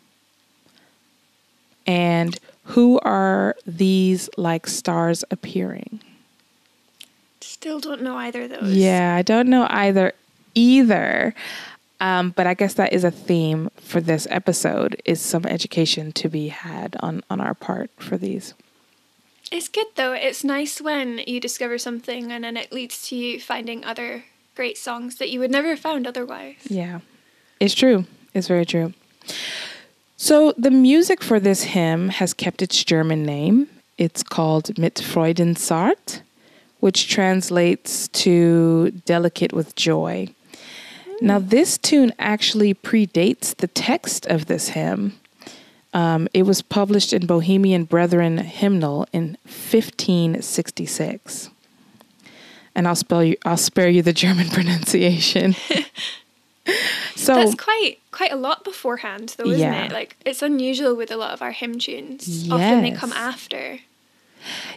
and 1.85 2.39
Who 2.63 2.99
Are 3.01 3.55
These 3.67 4.31
Like 4.35 4.65
Stars 4.65 5.23
Appearing? 5.29 6.01
Still 7.39 7.79
don't 7.79 8.01
know 8.01 8.17
either 8.17 8.41
of 8.41 8.49
those. 8.49 8.73
Yeah, 8.73 9.15
I 9.15 9.21
don't 9.21 9.47
know 9.47 9.67
either 9.69 10.13
either. 10.55 11.35
Um, 12.01 12.31
but 12.31 12.47
I 12.47 12.55
guess 12.55 12.73
that 12.73 12.93
is 12.93 13.03
a 13.03 13.11
theme 13.11 13.69
for 13.75 14.01
this 14.01 14.25
episode 14.31 14.99
is 15.05 15.21
some 15.21 15.45
education 15.45 16.11
to 16.13 16.29
be 16.29 16.47
had 16.47 16.95
on, 16.99 17.21
on 17.29 17.39
our 17.39 17.53
part 17.53 17.91
for 17.97 18.17
these. 18.17 18.55
It's 19.53 19.69
good 19.69 19.85
though. 19.93 20.13
It's 20.13 20.43
nice 20.43 20.81
when 20.81 21.19
you 21.27 21.39
discover 21.39 21.77
something 21.77 22.31
and 22.31 22.43
then 22.43 22.57
it 22.57 22.71
leads 22.71 23.07
to 23.09 23.15
you 23.15 23.39
finding 23.39 23.85
other 23.85 24.23
great 24.55 24.79
songs 24.79 25.17
that 25.17 25.29
you 25.29 25.39
would 25.39 25.51
never 25.51 25.69
have 25.69 25.79
found 25.79 26.07
otherwise. 26.07 26.55
Yeah, 26.67 27.01
it's 27.59 27.75
true. 27.75 28.05
It's 28.33 28.47
very 28.47 28.65
true. 28.65 28.93
So 30.17 30.53
the 30.57 30.71
music 30.71 31.21
for 31.21 31.39
this 31.39 31.63
hymn 31.63 32.09
has 32.09 32.33
kept 32.33 32.63
its 32.63 32.83
German 32.83 33.27
name. 33.27 33.67
It's 33.99 34.23
called 34.23 34.75
Mit 34.79 34.95
Freuden 34.95 35.53
zart, 35.53 36.21
which 36.79 37.07
translates 37.07 38.07
to 38.07 38.89
delicate 39.05 39.53
with 39.53 39.75
joy. 39.75 40.29
Hmm. 41.05 41.27
Now, 41.27 41.37
this 41.37 41.77
tune 41.77 42.11
actually 42.17 42.73
predates 42.73 43.55
the 43.55 43.67
text 43.67 44.25
of 44.25 44.47
this 44.47 44.69
hymn. 44.69 45.19
Um, 45.93 46.27
it 46.33 46.43
was 46.43 46.61
published 46.61 47.13
in 47.13 47.25
Bohemian 47.27 47.85
Brethren 47.85 48.37
Hymnal 48.39 49.07
in 49.13 49.37
1566. 49.45 51.49
And 52.75 52.87
I'll 52.87 52.95
spell 52.95 53.23
you. 53.23 53.35
I'll 53.45 53.57
spare 53.57 53.89
you 53.89 54.01
the 54.01 54.13
German 54.23 54.49
pronunciation. 54.49 55.53
so 57.15 57.35
That's 57.35 57.55
quite 57.55 57.99
quite 58.11 58.31
a 58.31 58.35
lot 58.35 58.63
beforehand 58.63 59.35
though, 59.37 59.49
isn't 59.49 59.59
Yeah. 59.59 59.85
it? 59.85 59.91
Like 59.91 60.17
it's 60.25 60.41
unusual 60.41 60.95
with 60.95 61.11
a 61.11 61.17
lot 61.17 61.33
of 61.33 61.41
our 61.41 61.51
hymn 61.51 61.77
tunes. 61.77 62.49
Often 62.49 62.81
they 62.81 62.91
come 62.91 63.13
after. 63.13 63.79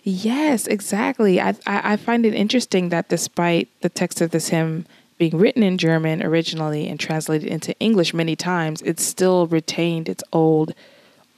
Yes, 0.05 0.67
exactly. 0.67 1.41
I, 1.41 1.51
I 1.67 1.93
I 1.93 1.97
find 1.97 2.27
it 2.27 2.35
interesting 2.35 2.91
that 2.91 3.09
despite 3.09 3.69
the 3.81 3.89
text 3.89 4.21
of 4.21 4.31
this 4.31 4.49
hymn 4.49 4.87
being 5.19 5.37
written 5.39 5.63
in 5.63 5.79
German 5.79 6.23
originally 6.23 6.87
and 6.89 7.01
translated 7.01 7.49
into 7.49 7.79
English 7.81 8.13
many 8.13 8.37
times, 8.37 8.83
it 8.83 9.01
still 9.01 9.47
retained 9.47 10.09
its 10.11 10.23
old, 10.33 10.75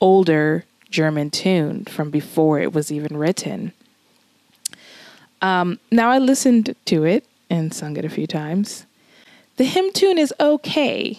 older 0.01 0.65
German 0.91 1.31
tune 1.31 1.85
from 1.85 2.11
before 2.11 2.61
it 2.61 2.73
was 2.73 2.91
even 2.91 3.17
written. 3.17 3.73
Um, 5.41 5.79
now 5.91 6.11
I 6.11 6.19
listened 6.19 6.75
to 6.87 7.05
it 7.05 7.25
and 7.51 7.73
sung 7.73 7.97
it 7.97 8.05
a 8.05 8.09
few 8.09 8.27
times. 8.27 8.87
The 9.57 9.65
hymn 9.65 9.93
tune 9.93 10.19
is 10.19 10.33
okay. 10.41 11.19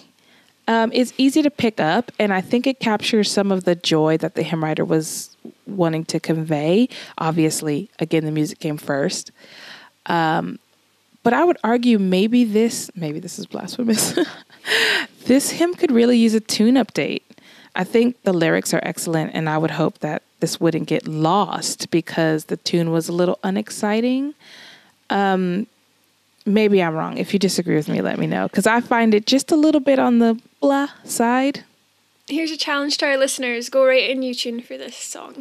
Um, 0.67 0.91
it's 0.93 1.13
easy 1.17 1.41
to 1.41 1.49
pick 1.49 1.79
up, 1.79 2.11
and 2.19 2.31
I 2.31 2.41
think 2.41 2.67
it 2.67 2.79
captures 2.79 3.31
some 3.31 3.51
of 3.51 3.63
the 3.63 3.75
joy 3.75 4.17
that 4.17 4.35
the 4.35 4.43
hymn 4.43 4.63
writer 4.63 4.85
was 4.85 5.35
wanting 5.65 6.05
to 6.05 6.19
convey. 6.19 6.89
Obviously, 7.17 7.89
again, 7.99 8.23
the 8.23 8.31
music 8.31 8.59
came 8.59 8.77
first. 8.77 9.31
Um, 10.05 10.59
but 11.23 11.33
I 11.33 11.43
would 11.43 11.57
argue 11.63 11.99
maybe 11.99 12.43
this, 12.43 12.91
maybe 12.95 13.19
this 13.19 13.39
is 13.39 13.45
blasphemous. 13.45 14.17
this 15.25 15.51
hymn 15.51 15.73
could 15.73 15.91
really 15.91 16.17
use 16.17 16.33
a 16.33 16.39
tune 16.39 16.75
update. 16.75 17.23
I 17.75 17.83
think 17.83 18.21
the 18.23 18.33
lyrics 18.33 18.73
are 18.73 18.79
excellent, 18.83 19.31
and 19.33 19.49
I 19.49 19.57
would 19.57 19.71
hope 19.71 19.99
that 19.99 20.23
this 20.39 20.59
wouldn't 20.59 20.87
get 20.87 21.07
lost 21.07 21.91
because 21.91 22.45
the 22.45 22.57
tune 22.57 22.91
was 22.91 23.09
a 23.09 23.13
little 23.13 23.39
unexciting. 23.43 24.33
Um, 25.09 25.67
maybe 26.45 26.81
I'm 26.81 26.95
wrong. 26.95 27.17
If 27.17 27.33
you 27.33 27.39
disagree 27.39 27.75
with 27.75 27.89
me, 27.89 28.01
let 28.01 28.19
me 28.19 28.27
know 28.27 28.47
because 28.47 28.67
I 28.67 28.81
find 28.81 29.13
it 29.13 29.25
just 29.25 29.51
a 29.51 29.55
little 29.55 29.81
bit 29.81 29.99
on 29.99 30.19
the 30.19 30.39
blah 30.59 30.87
side. 31.03 31.63
Here's 32.27 32.51
a 32.51 32.57
challenge 32.57 32.97
to 32.99 33.07
our 33.07 33.17
listeners: 33.17 33.69
go 33.69 33.85
write 33.85 34.09
a 34.09 34.15
new 34.15 34.33
tune 34.33 34.61
for 34.61 34.77
this 34.77 34.95
song, 34.95 35.35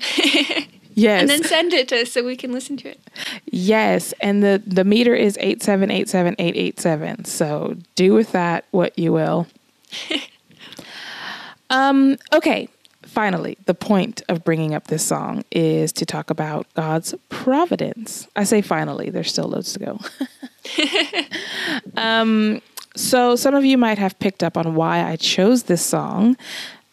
Yes. 0.94 1.20
and 1.20 1.28
then 1.28 1.44
send 1.44 1.72
it 1.72 1.88
to 1.88 2.02
us 2.02 2.12
so 2.12 2.24
we 2.24 2.36
can 2.36 2.52
listen 2.52 2.76
to 2.78 2.88
it. 2.88 3.00
Yes, 3.46 4.14
and 4.20 4.42
the 4.42 4.62
the 4.66 4.84
meter 4.84 5.14
is 5.14 5.36
eight 5.40 5.62
seven 5.62 5.90
eight 5.90 6.08
seven 6.08 6.34
eight 6.38 6.56
eight 6.56 6.80
seven. 6.80 7.24
So 7.24 7.76
do 7.94 8.14
with 8.14 8.32
that 8.32 8.64
what 8.70 8.98
you 8.98 9.12
will. 9.12 9.46
um. 11.70 12.16
Okay. 12.32 12.68
Finally, 13.04 13.56
the 13.64 13.74
point 13.74 14.20
of 14.28 14.44
bringing 14.44 14.74
up 14.74 14.88
this 14.88 15.02
song 15.02 15.42
is 15.50 15.92
to 15.92 16.04
talk 16.04 16.28
about 16.28 16.66
God's 16.74 17.14
providence. 17.30 18.28
I 18.36 18.44
say 18.44 18.60
finally. 18.60 19.08
There's 19.10 19.30
still 19.30 19.46
loads 19.46 19.72
to 19.74 19.78
go. 19.78 20.00
um. 22.00 22.60
so 22.96 23.36
some 23.36 23.54
of 23.54 23.64
you 23.64 23.78
might 23.78 23.98
have 23.98 24.18
picked 24.18 24.42
up 24.42 24.56
on 24.56 24.74
why 24.74 25.02
I 25.08 25.16
chose 25.16 25.64
this 25.64 25.84
song. 25.84 26.36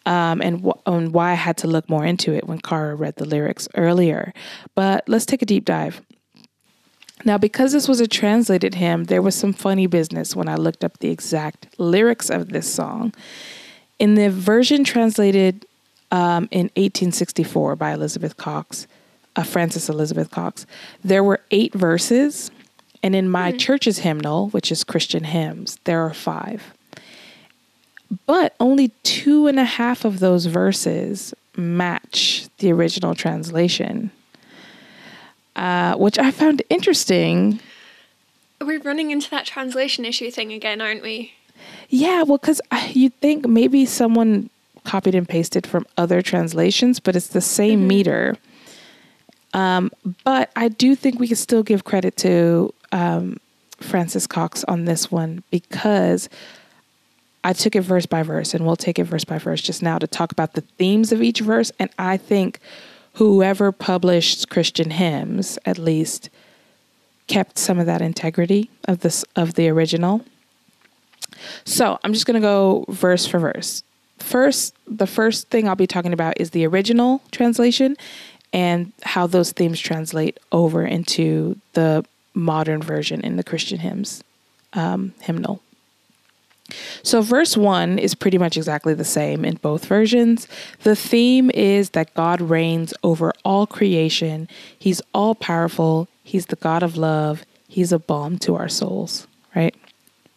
Um, 0.06 0.40
and 0.40 0.64
on 0.86 1.10
why 1.10 1.32
I 1.32 1.34
had 1.34 1.56
to 1.58 1.66
look 1.66 1.90
more 1.90 2.04
into 2.04 2.32
it 2.32 2.46
when 2.46 2.60
Cara 2.60 2.94
read 2.94 3.16
the 3.16 3.24
lyrics 3.24 3.66
earlier. 3.74 4.32
But 4.76 5.02
let's 5.08 5.26
take 5.26 5.42
a 5.42 5.46
deep 5.46 5.64
dive. 5.64 6.00
Now, 7.24 7.38
because 7.38 7.72
this 7.72 7.88
was 7.88 8.00
a 8.00 8.06
translated 8.06 8.76
hymn, 8.76 9.04
there 9.04 9.20
was 9.20 9.34
some 9.34 9.52
funny 9.52 9.88
business 9.88 10.36
when 10.36 10.48
I 10.48 10.54
looked 10.54 10.84
up 10.84 10.98
the 10.98 11.10
exact 11.10 11.66
lyrics 11.76 12.30
of 12.30 12.50
this 12.50 12.72
song. 12.72 13.12
In 13.98 14.14
the 14.14 14.30
version 14.30 14.84
translated 14.84 15.66
um, 16.10 16.48
in 16.50 16.66
1864 16.76 17.76
by 17.76 17.92
Elizabeth 17.92 18.36
Cox, 18.36 18.86
uh, 19.36 19.42
Frances 19.42 19.88
Elizabeth 19.88 20.30
Cox, 20.30 20.66
there 21.02 21.24
were 21.24 21.40
eight 21.50 21.72
verses. 21.72 22.50
And 23.02 23.14
in 23.14 23.28
my 23.28 23.50
mm-hmm. 23.50 23.58
church's 23.58 23.98
hymnal, 23.98 24.48
which 24.50 24.72
is 24.72 24.84
Christian 24.84 25.24
hymns, 25.24 25.78
there 25.84 26.00
are 26.02 26.14
five. 26.14 26.74
But 28.26 28.54
only 28.60 28.88
two 29.02 29.46
and 29.46 29.58
a 29.58 29.64
half 29.64 30.04
of 30.04 30.20
those 30.20 30.46
verses 30.46 31.34
match 31.56 32.48
the 32.58 32.72
original 32.72 33.14
translation, 33.14 34.10
uh, 35.56 35.96
which 35.96 36.18
I 36.18 36.30
found 36.30 36.62
interesting. 36.68 37.60
We're 38.60 38.80
running 38.80 39.10
into 39.10 39.30
that 39.30 39.46
translation 39.46 40.04
issue 40.04 40.30
thing 40.30 40.52
again, 40.52 40.80
aren't 40.80 41.02
we? 41.02 41.32
Yeah, 41.88 42.22
well, 42.22 42.38
because 42.38 42.60
you'd 42.90 43.14
think 43.20 43.46
maybe 43.46 43.86
someone 43.86 44.50
copied 44.84 45.14
and 45.14 45.28
pasted 45.28 45.66
from 45.66 45.86
other 45.96 46.22
translations, 46.22 47.00
but 47.00 47.16
it's 47.16 47.28
the 47.28 47.40
same 47.40 47.80
mm-hmm. 47.80 47.88
meter. 47.88 48.36
Um, 49.52 49.90
but 50.24 50.50
I 50.56 50.68
do 50.68 50.94
think 50.94 51.18
we 51.18 51.28
can 51.28 51.36
still 51.36 51.62
give 51.62 51.84
credit 51.84 52.16
to 52.18 52.72
um, 52.92 53.38
Frances 53.80 54.26
Cox 54.26 54.64
on 54.64 54.84
this 54.84 55.10
one 55.10 55.42
because 55.50 56.28
I 57.44 57.52
took 57.52 57.76
it 57.76 57.82
verse 57.82 58.06
by 58.06 58.22
verse, 58.22 58.54
and 58.54 58.66
we'll 58.66 58.76
take 58.76 58.98
it 58.98 59.04
verse 59.04 59.24
by 59.24 59.38
verse 59.38 59.62
just 59.62 59.82
now 59.82 59.98
to 59.98 60.06
talk 60.06 60.32
about 60.32 60.54
the 60.54 60.62
themes 60.62 61.12
of 61.12 61.22
each 61.22 61.40
verse. 61.40 61.70
And 61.78 61.90
I 61.98 62.16
think 62.16 62.58
whoever 63.14 63.72
published 63.72 64.48
Christian 64.50 64.90
hymns, 64.90 65.58
at 65.64 65.78
least, 65.78 66.28
kept 67.28 67.58
some 67.58 67.78
of 67.78 67.86
that 67.86 68.02
integrity 68.02 68.70
of 68.86 69.00
this 69.00 69.24
of 69.36 69.54
the 69.54 69.68
original. 69.68 70.24
So 71.64 71.98
I'm 72.02 72.12
just 72.12 72.26
going 72.26 72.40
to 72.40 72.46
go 72.46 72.84
verse 72.88 73.26
for 73.26 73.38
verse. 73.38 73.82
First, 74.18 74.74
the 74.86 75.06
first 75.06 75.48
thing 75.48 75.68
I'll 75.68 75.76
be 75.76 75.86
talking 75.86 76.12
about 76.12 76.40
is 76.40 76.50
the 76.50 76.66
original 76.66 77.20
translation 77.32 77.96
and 78.52 78.92
how 79.02 79.26
those 79.26 79.52
themes 79.52 79.78
translate 79.78 80.38
over 80.52 80.84
into 80.84 81.58
the 81.74 82.04
modern 82.34 82.82
version 82.82 83.20
in 83.20 83.36
the 83.36 83.44
Christian 83.44 83.78
hymns 83.78 84.22
um, 84.72 85.14
hymnal. 85.20 85.60
So, 87.02 87.22
verse 87.22 87.56
1 87.56 87.98
is 87.98 88.14
pretty 88.14 88.38
much 88.38 88.56
exactly 88.56 88.92
the 88.92 89.04
same 89.04 89.44
in 89.44 89.54
both 89.56 89.86
versions. 89.86 90.48
The 90.82 90.96
theme 90.96 91.50
is 91.54 91.90
that 91.90 92.12
God 92.14 92.40
reigns 92.40 92.92
over 93.04 93.32
all 93.44 93.66
creation, 93.66 94.48
He's 94.76 95.00
all 95.14 95.34
powerful, 95.34 96.08
He's 96.24 96.46
the 96.46 96.56
God 96.56 96.82
of 96.82 96.96
love, 96.96 97.44
He's 97.68 97.92
a 97.92 97.98
balm 97.98 98.38
to 98.40 98.56
our 98.56 98.68
souls, 98.68 99.28
right? 99.54 99.76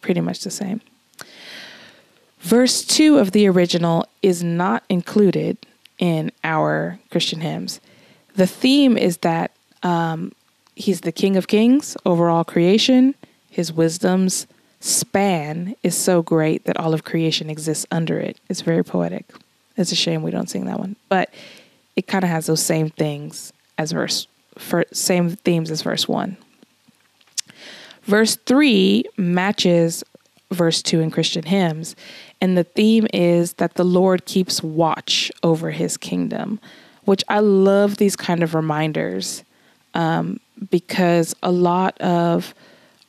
Pretty 0.00 0.20
much 0.20 0.40
the 0.40 0.50
same. 0.50 0.80
Verse 2.40 2.82
2 2.82 3.18
of 3.18 3.32
the 3.32 3.46
original 3.48 4.06
is 4.22 4.42
not 4.42 4.82
included 4.88 5.58
in 5.98 6.32
our 6.42 6.98
Christian 7.10 7.40
hymns. 7.40 7.80
The 8.34 8.46
theme 8.46 8.96
is 8.96 9.18
that 9.18 9.52
um, 9.82 10.32
He's 10.74 11.02
the 11.02 11.12
King 11.12 11.36
of 11.36 11.46
Kings 11.46 11.96
over 12.06 12.30
all 12.30 12.44
creation, 12.44 13.14
His 13.50 13.72
wisdom's 13.72 14.46
span 14.80 15.76
is 15.82 15.94
so 15.94 16.22
great 16.22 16.64
that 16.64 16.78
all 16.78 16.94
of 16.94 17.04
creation 17.04 17.50
exists 17.50 17.84
under 17.90 18.18
it. 18.18 18.38
It's 18.48 18.62
very 18.62 18.82
poetic. 18.82 19.26
It's 19.76 19.92
a 19.92 19.96
shame 19.96 20.22
we 20.22 20.30
don't 20.30 20.48
sing 20.48 20.64
that 20.64 20.78
one, 20.78 20.96
but 21.08 21.32
it 21.96 22.06
kind 22.06 22.24
of 22.24 22.30
has 22.30 22.46
those 22.46 22.62
same 22.62 22.88
things 22.90 23.52
as 23.76 23.92
verse, 23.92 24.26
for, 24.56 24.84
same 24.92 25.36
themes 25.36 25.70
as 25.70 25.82
verse 25.82 26.08
one. 26.08 26.36
Verse 28.10 28.34
three 28.34 29.04
matches 29.16 30.02
verse 30.50 30.82
two 30.82 30.98
in 30.98 31.12
Christian 31.12 31.44
hymns, 31.44 31.94
and 32.40 32.58
the 32.58 32.64
theme 32.64 33.06
is 33.14 33.52
that 33.54 33.74
the 33.74 33.84
Lord 33.84 34.24
keeps 34.24 34.64
watch 34.64 35.30
over 35.44 35.70
His 35.70 35.96
kingdom, 35.96 36.58
which 37.04 37.22
I 37.28 37.38
love 37.38 37.98
these 37.98 38.16
kind 38.16 38.42
of 38.42 38.56
reminders 38.56 39.44
um, 39.94 40.40
because 40.72 41.36
a 41.40 41.52
lot 41.52 42.00
of 42.00 42.52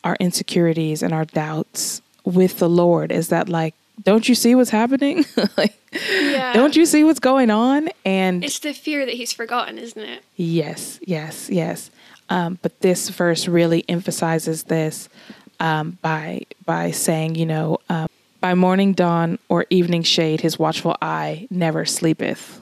our 0.03 0.15
insecurities 0.19 1.01
and 1.01 1.13
our 1.13 1.25
doubts 1.25 2.03
with 2.23 2.59
the 2.59 2.69
Lord 2.69 3.11
is 3.11 3.29
that 3.29 3.49
like 3.49 3.73
don't 4.03 4.29
you 4.29 4.35
see 4.35 4.53
what's 4.53 4.69
happening? 4.69 5.25
like 5.57 5.73
yeah. 6.19 6.53
don't 6.53 6.75
you 6.75 6.85
see 6.85 7.03
what's 7.03 7.19
going 7.19 7.49
on? 7.49 7.89
And 8.05 8.43
it's 8.43 8.59
the 8.59 8.73
fear 8.73 9.03
that 9.07 9.15
he's 9.15 9.33
forgotten, 9.33 9.79
isn't 9.79 10.01
it? 10.01 10.21
Yes, 10.35 10.99
yes, 11.01 11.49
yes. 11.49 11.89
Um, 12.31 12.59
but 12.61 12.79
this 12.79 13.09
verse 13.09 13.45
really 13.45 13.83
emphasizes 13.89 14.63
this 14.63 15.09
um, 15.59 15.97
by 16.01 16.43
by 16.65 16.91
saying, 16.91 17.35
you 17.35 17.45
know, 17.45 17.79
um, 17.89 18.07
by 18.39 18.53
morning 18.53 18.93
dawn 18.93 19.37
or 19.49 19.65
evening 19.69 20.01
shade, 20.03 20.39
his 20.39 20.57
watchful 20.57 20.95
eye 21.01 21.49
never 21.51 21.83
sleepeth. 21.83 22.61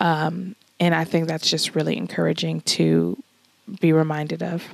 Um, 0.00 0.56
and 0.80 0.94
I 0.94 1.04
think 1.04 1.28
that's 1.28 1.50
just 1.50 1.74
really 1.74 1.98
encouraging 1.98 2.62
to 2.62 3.22
be 3.78 3.92
reminded 3.92 4.42
of 4.42 4.64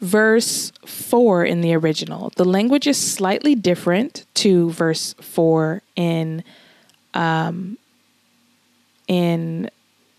verse 0.00 0.70
4 0.86 1.44
in 1.44 1.62
the 1.62 1.74
original. 1.74 2.32
The 2.36 2.44
language 2.44 2.86
is 2.86 2.96
slightly 2.96 3.56
different 3.56 4.24
to 4.34 4.70
verse 4.70 5.14
4 5.14 5.82
in 5.96 6.44
um, 7.12 7.76
in 9.08 9.68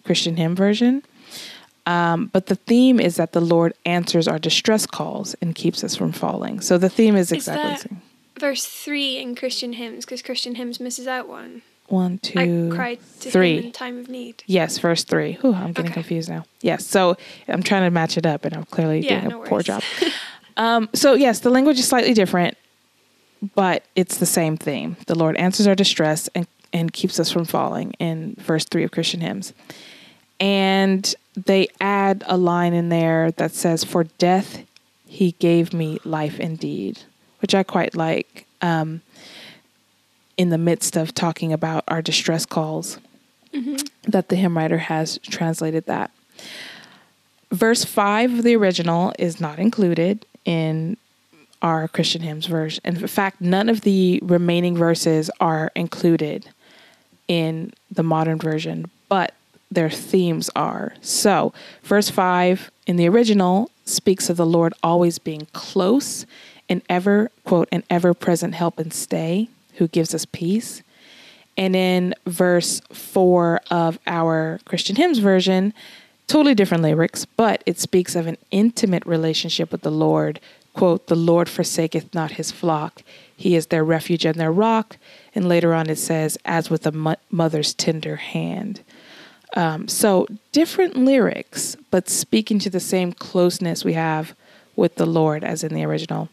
Christian 0.04 0.36
hymn 0.36 0.58
version. 0.58 1.04
Um, 1.86 2.28
but 2.28 2.46
the 2.46 2.56
theme 2.56 3.00
is 3.00 3.15
that 3.15 3.32
the 3.32 3.41
Lord 3.41 3.74
answers 3.86 4.28
our 4.28 4.39
distress 4.39 4.86
calls 4.86 5.36
and 5.41 5.56
keeps 5.56 5.84
us 5.84 5.96
from 5.96 6.12
falling. 6.12 6.62
So 6.62 6.78
the 6.78 6.89
theme 6.89 7.15
is 7.15 7.32
exactly 7.32 7.72
is 7.72 7.84
the 7.84 7.89
same. 7.89 8.02
Verse 8.39 8.65
3 8.65 9.17
in 9.17 9.36
Christian 9.36 9.74
hymns, 9.74 10.06
because 10.06 10.22
Christian 10.22 10.56
hymns 10.56 10.80
misses 10.80 11.08
out 11.08 11.28
one. 11.28 11.62
One, 11.91 12.20
two, 12.20 12.70
I 12.72 12.76
cried 12.76 13.00
to 13.20 13.32
three. 13.32 13.58
Him 13.58 13.65
in 13.65 13.72
time 13.74 14.00
of 14.00 14.08
need. 14.08 14.44
Yes, 14.48 14.78
verse 14.78 15.04
three. 15.04 15.34
Whew, 15.41 15.54
I'm 15.54 15.74
getting 15.74 15.91
okay. 15.91 15.96
confused 15.96 16.30
now. 16.30 16.46
Yes, 16.62 16.86
so 16.88 17.17
I'm 17.50 17.62
trying 17.62 17.82
to 17.82 17.89
match 17.89 18.17
it 18.17 18.26
up, 18.26 18.46
and 18.46 18.56
I'm 18.56 18.63
clearly 18.63 19.02
yeah, 19.02 19.20
doing 19.20 19.28
no 19.28 19.36
a 19.36 19.39
worries. 19.39 19.50
poor 19.50 19.62
job. 19.62 19.84
um, 20.58 20.89
so 20.94 21.15
yes, 21.15 21.39
the 21.39 21.50
language 21.50 21.80
is 21.80 21.88
slightly 21.89 22.13
different, 22.13 22.58
but 23.56 23.84
it's 23.98 24.20
the 24.20 24.26
same 24.26 24.56
theme. 24.56 24.96
The 25.08 25.15
Lord 25.15 25.36
answers 25.36 25.67
our 25.67 25.76
distress 25.76 26.30
and 26.34 26.48
and 26.72 26.94
keeps 26.94 27.20
us 27.20 27.30
from 27.30 27.44
falling 27.44 27.91
in 28.00 28.36
verse 28.39 28.63
three 28.63 28.86
of 28.86 28.91
Christian 28.91 29.20
hymns, 29.20 29.54
and 30.41 31.15
they 31.36 31.69
add 31.80 32.23
a 32.27 32.36
line 32.36 32.73
in 32.73 32.89
there 32.89 33.32
that 33.32 33.54
says, 33.54 33.86
"For 33.86 34.04
death, 34.04 34.63
He 35.08 35.34
gave 35.34 35.73
me 35.73 35.99
life 36.04 36.39
indeed," 36.39 36.99
which 37.39 37.56
I 37.56 37.63
quite 37.63 37.95
like. 37.95 38.45
Um, 38.62 39.01
in 40.38 40.49
the 40.49 40.58
midst 40.58 40.95
of 40.95 41.13
talking 41.13 41.54
about 41.54 41.84
our 41.88 42.01
distress 42.01 42.45
calls 42.45 42.97
mm-hmm. 43.54 43.75
that 44.10 44.30
the 44.30 44.36
hymn 44.36 44.58
writer 44.58 44.80
has 44.80 45.19
translated 45.30 45.86
that. 45.86 46.10
Verse 47.51 47.84
5 47.84 48.39
of 48.39 48.43
the 48.43 48.56
original 48.56 49.13
is 49.19 49.39
not 49.41 49.60
included 49.60 50.25
in 50.45 50.97
our 51.62 51.88
Christian 51.88 52.21
hymns 52.21 52.47
version. 52.47 52.82
In 52.86 53.08
fact, 53.08 53.41
none 53.41 53.69
of 53.69 53.82
the 53.82 54.19
remaining 54.23 54.75
verses 54.75 55.30
are 55.39 55.71
included 55.75 56.49
in 57.27 57.71
the 57.91 58.04
modern 58.04 58.39
version, 58.39 58.89
but 59.10 59.34
their 59.72 59.90
themes 59.90 60.50
are. 60.56 60.94
So, 61.02 61.54
verse 61.84 62.10
5 62.10 62.70
in 62.86 62.98
the 62.98 63.08
original 63.08 63.72
speaks 63.86 64.30
of 64.30 64.38
the 64.38 64.46
Lord 64.46 64.74
always 64.84 65.18
being 65.18 65.48
close 65.54 66.26
and 66.68 66.82
ever, 66.90 67.32
quote, 67.46 67.70
an 67.72 67.84
ever 67.90 68.14
present 68.14 68.54
help 68.54 68.80
and 68.80 68.94
stay 68.94 69.50
who 69.76 69.88
gives 69.88 70.14
us 70.14 70.26
peace. 70.26 70.84
And 71.58 71.76
in 71.76 72.14
verse 72.26 72.82
4 72.92 73.62
of 73.70 74.00
our 74.08 74.60
Christian 74.66 74.96
hymns 74.96 75.20
version, 75.20 75.74
totally 76.28 76.56
different 76.56 76.84
lyrics, 76.84 77.26
but 77.26 77.64
it 77.66 77.80
speaks 77.80 78.16
of 78.16 78.28
an 78.28 78.38
intimate 78.52 79.06
relationship 79.06 79.72
with 79.72 79.82
the 79.82 79.92
Lord. 79.92 80.40
Quote, 80.74 81.08
the 81.08 81.16
Lord 81.16 81.50
forsaketh 81.50 82.14
not 82.14 82.32
his 82.32 82.52
flock. 82.52 83.04
He 83.36 83.56
is 83.56 83.68
their 83.68 83.84
refuge 83.84 84.26
and 84.26 84.36
their 84.36 84.52
rock. 84.52 84.98
And 85.36 85.50
later 85.50 85.74
on 85.74 85.90
it 85.90 85.98
says, 85.98 86.38
as 86.46 86.70
with 86.70 86.86
a 86.86 87.18
mother's 87.30 87.74
tender 87.74 88.16
hand. 88.16 88.82
Um, 89.54 89.88
so 89.88 90.28
different 90.52 90.96
lyrics, 90.96 91.76
but 91.90 92.10
speaking 92.10 92.60
to 92.60 92.70
the 92.70 92.80
same 92.80 93.12
closeness 93.12 93.84
we 93.84 93.94
have 93.94 94.34
with 94.76 94.96
the 94.96 95.06
Lord 95.06 95.44
as 95.44 95.64
in 95.64 95.74
the 95.74 95.84
original. 95.84 96.30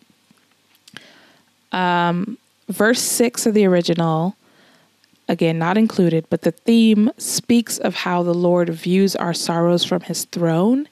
Um, 1.72 2.38
verse 2.68 3.00
6 3.00 3.46
of 3.46 3.54
the 3.54 3.66
original, 3.66 4.37
again, 5.28 5.59
not 5.59 5.76
included, 5.76 6.26
but 6.31 6.42
the 6.42 6.52
theme 6.52 7.11
speaks 7.18 7.78
of 7.78 7.94
how 7.94 8.22
the 8.22 8.35
Lord 8.35 8.70
views 8.70 9.16
our 9.16 9.35
sorrows 9.35 9.85
from 9.85 10.02
his 10.02 10.24
throne, 10.26 10.88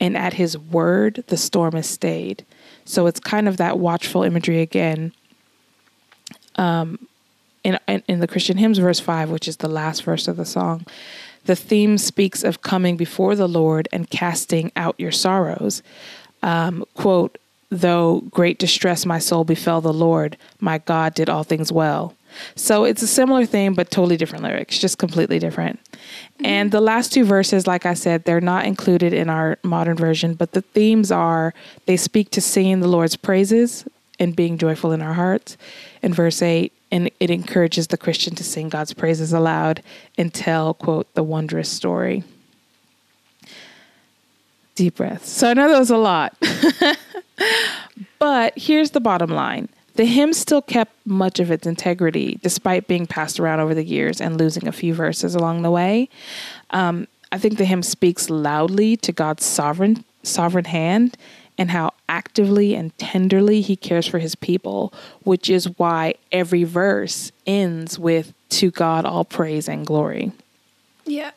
and 0.00 0.16
at 0.16 0.34
his 0.34 0.58
word, 0.58 1.24
the 1.28 1.36
storm 1.36 1.76
is 1.76 1.88
stayed. 1.88 2.44
So 2.84 3.06
it's 3.06 3.20
kind 3.20 3.48
of 3.48 3.56
that 3.58 3.78
watchful 3.78 4.22
imagery 4.22 4.60
again. 4.60 5.12
Um, 6.56 7.06
in, 7.64 7.78
in, 7.88 8.02
in 8.08 8.20
the 8.20 8.28
Christian 8.28 8.56
hymns, 8.56 8.78
verse 8.78 9.00
5, 9.00 9.30
which 9.30 9.48
is 9.48 9.58
the 9.58 9.68
last 9.68 10.04
verse 10.04 10.28
of 10.28 10.36
the 10.36 10.44
song, 10.44 10.86
the 11.46 11.56
theme 11.56 11.98
speaks 11.98 12.44
of 12.44 12.62
coming 12.62 12.96
before 12.96 13.34
the 13.34 13.48
Lord 13.48 13.88
and 13.92 14.10
casting 14.10 14.70
out 14.76 14.98
your 14.98 15.12
sorrows. 15.12 15.82
Um, 16.42 16.84
quote, 16.94 17.38
though 17.70 18.22
great 18.30 18.58
distress 18.58 19.06
my 19.06 19.18
soul 19.18 19.44
befell 19.44 19.80
the 19.80 19.92
Lord, 19.92 20.36
my 20.60 20.78
God 20.78 21.14
did 21.14 21.28
all 21.28 21.44
things 21.44 21.72
well. 21.72 22.14
So 22.54 22.84
it's 22.84 23.02
a 23.02 23.06
similar 23.06 23.46
theme, 23.46 23.74
but 23.74 23.90
totally 23.90 24.16
different 24.16 24.44
lyrics, 24.44 24.78
just 24.78 24.98
completely 24.98 25.38
different. 25.38 25.80
Mm-hmm. 25.82 26.46
And 26.46 26.70
the 26.70 26.80
last 26.80 27.12
two 27.12 27.24
verses, 27.24 27.66
like 27.66 27.86
I 27.86 27.94
said, 27.94 28.24
they're 28.24 28.40
not 28.40 28.66
included 28.66 29.12
in 29.12 29.30
our 29.30 29.58
modern 29.62 29.96
version, 29.96 30.34
but 30.34 30.52
the 30.52 30.60
themes 30.60 31.10
are 31.10 31.54
they 31.86 31.96
speak 31.96 32.30
to 32.30 32.40
singing 32.40 32.80
the 32.80 32.88
Lord's 32.88 33.16
praises 33.16 33.84
and 34.18 34.36
being 34.36 34.58
joyful 34.58 34.92
in 34.92 35.02
our 35.02 35.14
hearts. 35.14 35.56
In 36.02 36.12
verse 36.12 36.42
8, 36.42 36.72
and 36.90 37.10
it 37.18 37.30
encourages 37.30 37.88
the 37.88 37.96
Christian 37.96 38.34
to 38.36 38.44
sing 38.44 38.68
God's 38.68 38.92
praises 38.92 39.32
aloud 39.32 39.82
and 40.16 40.32
tell, 40.32 40.74
quote, 40.74 41.12
the 41.14 41.22
wondrous 41.22 41.68
story. 41.68 42.24
Deep 44.74 44.96
breaths. 44.96 45.30
So 45.30 45.50
I 45.50 45.54
know 45.54 45.68
that 45.70 45.78
was 45.78 45.90
a 45.90 45.96
lot. 45.96 46.36
but 48.18 48.52
here's 48.56 48.90
the 48.90 49.00
bottom 49.00 49.30
line 49.30 49.68
the 49.96 50.04
hymn 50.04 50.34
still 50.34 50.60
kept 50.60 50.92
much 51.06 51.40
of 51.40 51.50
its 51.50 51.66
integrity 51.66 52.38
despite 52.42 52.86
being 52.86 53.06
passed 53.06 53.40
around 53.40 53.60
over 53.60 53.74
the 53.74 53.84
years 53.84 54.20
and 54.20 54.38
losing 54.38 54.68
a 54.68 54.72
few 54.72 54.92
verses 54.92 55.34
along 55.34 55.62
the 55.62 55.70
way. 55.70 56.08
Um, 56.70 57.08
I 57.32 57.38
think 57.38 57.56
the 57.56 57.64
hymn 57.64 57.82
speaks 57.82 58.28
loudly 58.30 58.96
to 58.98 59.12
God's 59.12 59.44
sovereign 59.44 60.04
sovereign 60.22 60.64
hand 60.66 61.16
and 61.58 61.70
how 61.70 61.92
actively 62.08 62.74
and 62.74 62.96
tenderly 62.98 63.60
he 63.60 63.76
cares 63.76 64.06
for 64.06 64.18
his 64.18 64.34
people, 64.34 64.92
which 65.22 65.48
is 65.48 65.66
why 65.78 66.14
every 66.30 66.64
verse 66.64 67.32
ends 67.46 67.98
with 67.98 68.32
to 68.50 68.70
God 68.70 69.04
all 69.04 69.24
praise 69.24 69.68
and 69.68 69.86
glory. 69.86 70.32
Yeah. 71.04 71.32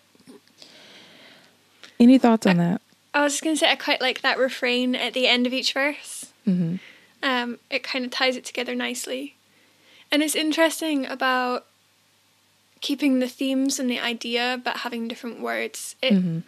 Any 1.99 2.17
thoughts 2.17 2.45
on 2.45 2.57
that? 2.57 2.81
I 3.13 3.23
was 3.23 3.33
just 3.33 3.43
going 3.43 3.55
to 3.55 3.59
say, 3.59 3.69
I 3.69 3.75
quite 3.75 4.01
like 4.01 4.21
that 4.21 4.37
refrain 4.37 4.95
at 4.95 5.13
the 5.13 5.27
end 5.27 5.47
of 5.47 5.53
each 5.53 5.73
verse. 5.73 6.31
Mm-hmm. 6.47 6.75
Um, 7.21 7.59
it 7.69 7.83
kind 7.83 8.05
of 8.05 8.11
ties 8.11 8.35
it 8.35 8.45
together 8.45 8.75
nicely. 8.75 9.35
And 10.11 10.23
it's 10.23 10.35
interesting 10.35 11.05
about 11.05 11.65
keeping 12.81 13.19
the 13.19 13.27
themes 13.27 13.79
and 13.79 13.89
the 13.89 13.99
idea 13.99 14.61
but 14.63 14.77
having 14.77 15.07
different 15.07 15.41
words. 15.41 15.95
It, 16.01 16.13
mm-hmm. 16.13 16.39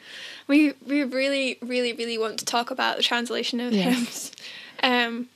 We 0.48 0.74
we 0.86 1.04
really 1.04 1.58
really 1.62 1.94
really 1.94 2.18
want 2.18 2.40
to 2.40 2.46
talk 2.46 2.72
about 2.72 2.98
the 2.98 3.04
translation 3.04 3.60
of 3.60 3.74
hymns. 3.74 4.32
Um, 4.84 5.30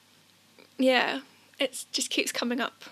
yeah, 0.80 1.20
it 1.60 1.86
just 1.92 2.10
keeps 2.10 2.32
coming 2.32 2.60
up. 2.60 2.84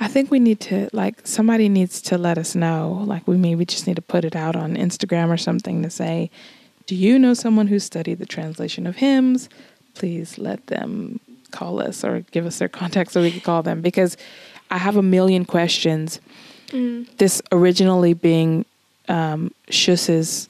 I 0.00 0.08
think 0.08 0.30
we 0.30 0.38
need 0.38 0.60
to 0.60 0.88
like 0.92 1.26
somebody 1.26 1.68
needs 1.68 2.02
to 2.02 2.18
let 2.18 2.38
us 2.38 2.54
know. 2.54 3.04
Like 3.06 3.26
we 3.26 3.36
maybe 3.36 3.64
just 3.64 3.86
need 3.86 3.96
to 3.96 4.02
put 4.02 4.24
it 4.24 4.36
out 4.36 4.56
on 4.56 4.76
Instagram 4.76 5.30
or 5.30 5.36
something 5.36 5.82
to 5.82 5.90
say, 5.90 6.30
do 6.86 6.94
you 6.94 7.18
know 7.18 7.34
someone 7.34 7.68
who 7.68 7.78
studied 7.78 8.18
the 8.18 8.26
translation 8.26 8.86
of 8.86 8.96
hymns? 8.96 9.48
Please 9.94 10.38
let 10.38 10.66
them 10.66 11.20
call 11.50 11.80
us 11.80 12.04
or 12.04 12.20
give 12.32 12.46
us 12.46 12.58
their 12.58 12.68
contact 12.68 13.12
so 13.12 13.22
we 13.22 13.30
can 13.30 13.40
call 13.40 13.62
them 13.62 13.80
because 13.80 14.16
I 14.70 14.78
have 14.78 14.96
a 14.96 15.02
million 15.02 15.44
questions. 15.44 16.20
Mm. 16.68 17.06
This 17.18 17.42
originally 17.52 18.14
being 18.14 18.64
um, 19.08 19.52
Schütz's 19.70 20.48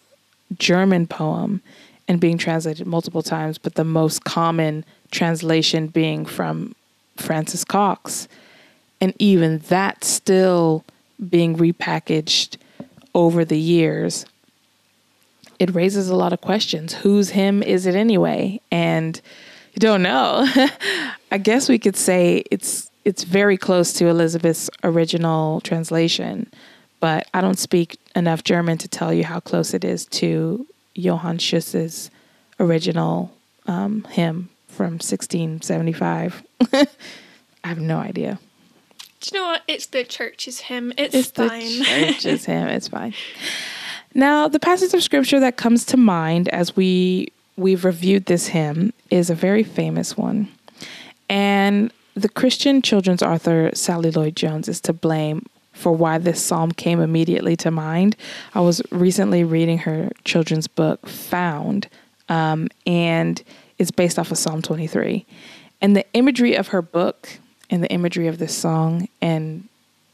German 0.58 1.06
poem 1.06 1.62
and 2.06 2.20
being 2.20 2.38
translated 2.38 2.86
multiple 2.86 3.22
times, 3.22 3.58
but 3.58 3.74
the 3.74 3.84
most 3.84 4.24
common 4.24 4.84
translation 5.10 5.88
being 5.88 6.26
from 6.26 6.74
Frances 7.16 7.64
Cox. 7.64 8.28
And 9.00 9.14
even 9.18 9.58
that 9.68 10.04
still 10.04 10.84
being 11.28 11.56
repackaged 11.56 12.56
over 13.14 13.44
the 13.44 13.58
years 13.58 14.26
it 15.58 15.74
raises 15.74 16.08
a 16.08 16.16
lot 16.16 16.32
of 16.32 16.40
questions. 16.40 16.94
Whose 16.94 17.30
hymn 17.30 17.62
is 17.62 17.86
it 17.86 17.94
anyway? 17.94 18.60
And 18.70 19.20
you 19.72 19.80
don't 19.80 20.02
know. 20.02 20.46
I 21.30 21.38
guess 21.38 21.68
we 21.68 21.78
could 21.78 21.96
say 21.96 22.44
it's 22.50 22.90
it's 23.04 23.24
very 23.24 23.56
close 23.56 23.92
to 23.94 24.06
Elizabeth's 24.08 24.70
original 24.82 25.60
translation, 25.60 26.50
but 27.00 27.26
I 27.34 27.40
don't 27.40 27.58
speak 27.58 27.98
enough 28.16 28.44
German 28.44 28.78
to 28.78 28.88
tell 28.88 29.12
you 29.12 29.24
how 29.24 29.40
close 29.40 29.74
it 29.74 29.84
is 29.84 30.06
to 30.06 30.66
Johann 30.94 31.38
Schütz's 31.38 32.10
original 32.58 33.32
um, 33.66 34.04
hymn 34.10 34.48
from 34.68 34.94
1675. 34.94 36.42
I 36.72 36.86
have 37.64 37.80
no 37.80 37.98
idea. 37.98 38.38
Do 39.20 39.30
you 39.32 39.40
know 39.40 39.46
what? 39.48 39.62
It's 39.66 39.86
the 39.86 40.04
church's 40.04 40.60
hymn. 40.60 40.92
It's, 40.98 41.14
it's 41.14 41.30
fine. 41.30 41.60
the 41.60 41.84
church's 42.12 42.44
hymn. 42.44 42.68
It's 42.68 42.88
fine. 42.88 43.14
Now, 44.14 44.48
the 44.48 44.60
passage 44.60 44.94
of 44.94 45.02
scripture 45.02 45.40
that 45.40 45.56
comes 45.56 45.84
to 45.86 45.96
mind 45.96 46.48
as 46.50 46.76
we 46.76 47.32
we've 47.56 47.84
reviewed 47.84 48.26
this 48.26 48.48
hymn 48.48 48.92
is 49.10 49.30
a 49.30 49.34
very 49.34 49.62
famous 49.62 50.16
one. 50.16 50.48
And 51.28 51.92
the 52.14 52.28
Christian 52.28 52.82
children's 52.82 53.22
author 53.22 53.70
Sally 53.74 54.10
Lloyd 54.10 54.36
Jones 54.36 54.68
is 54.68 54.80
to 54.82 54.92
blame 54.92 55.46
for 55.72 55.92
why 55.92 56.18
this 56.18 56.42
psalm 56.42 56.70
came 56.70 57.00
immediately 57.00 57.56
to 57.56 57.70
mind. 57.70 58.16
I 58.54 58.60
was 58.60 58.80
recently 58.90 59.42
reading 59.42 59.78
her 59.78 60.10
children's 60.24 60.68
book, 60.68 61.06
Found, 61.08 61.88
um, 62.28 62.68
and 62.86 63.42
it's 63.78 63.90
based 63.90 64.18
off 64.18 64.30
of 64.30 64.38
Psalm 64.38 64.62
23. 64.62 65.26
And 65.80 65.96
the 65.96 66.06
imagery 66.12 66.54
of 66.54 66.68
her 66.68 66.80
book 66.80 67.28
and 67.70 67.82
the 67.82 67.90
imagery 67.90 68.28
of 68.28 68.38
this 68.38 68.56
song, 68.56 69.08
and 69.20 69.68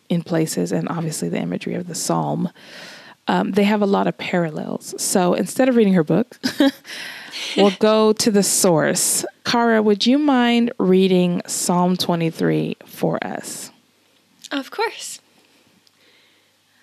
in 0.09 0.23
places, 0.23 0.73
and 0.73 0.89
obviously 0.89 1.29
the 1.29 1.39
imagery 1.39 1.75
of 1.75 1.87
the 1.87 1.95
psalm 1.95 2.51
um, 3.31 3.53
they 3.53 3.63
have 3.63 3.81
a 3.81 3.87
lot 3.87 4.09
of 4.09 4.19
parallels. 4.19 4.93
So 5.01 5.35
instead 5.35 5.69
of 5.69 5.77
reading 5.77 5.93
her 5.95 6.03
book, 6.03 6.37
we'll 7.57 7.77
go 7.79 8.13
to 8.15 8.31
the 8.31 8.43
source. 8.43 9.25
Cara, 9.45 9.83
would 9.83 10.07
you 10.07 10.19
mind 10.19 10.73
reading 10.79 11.43
Psalm 11.47 11.97
23 11.97 12.77
for 12.87 13.19
us? 13.25 13.71
Of 14.51 14.71
course. 14.71 15.21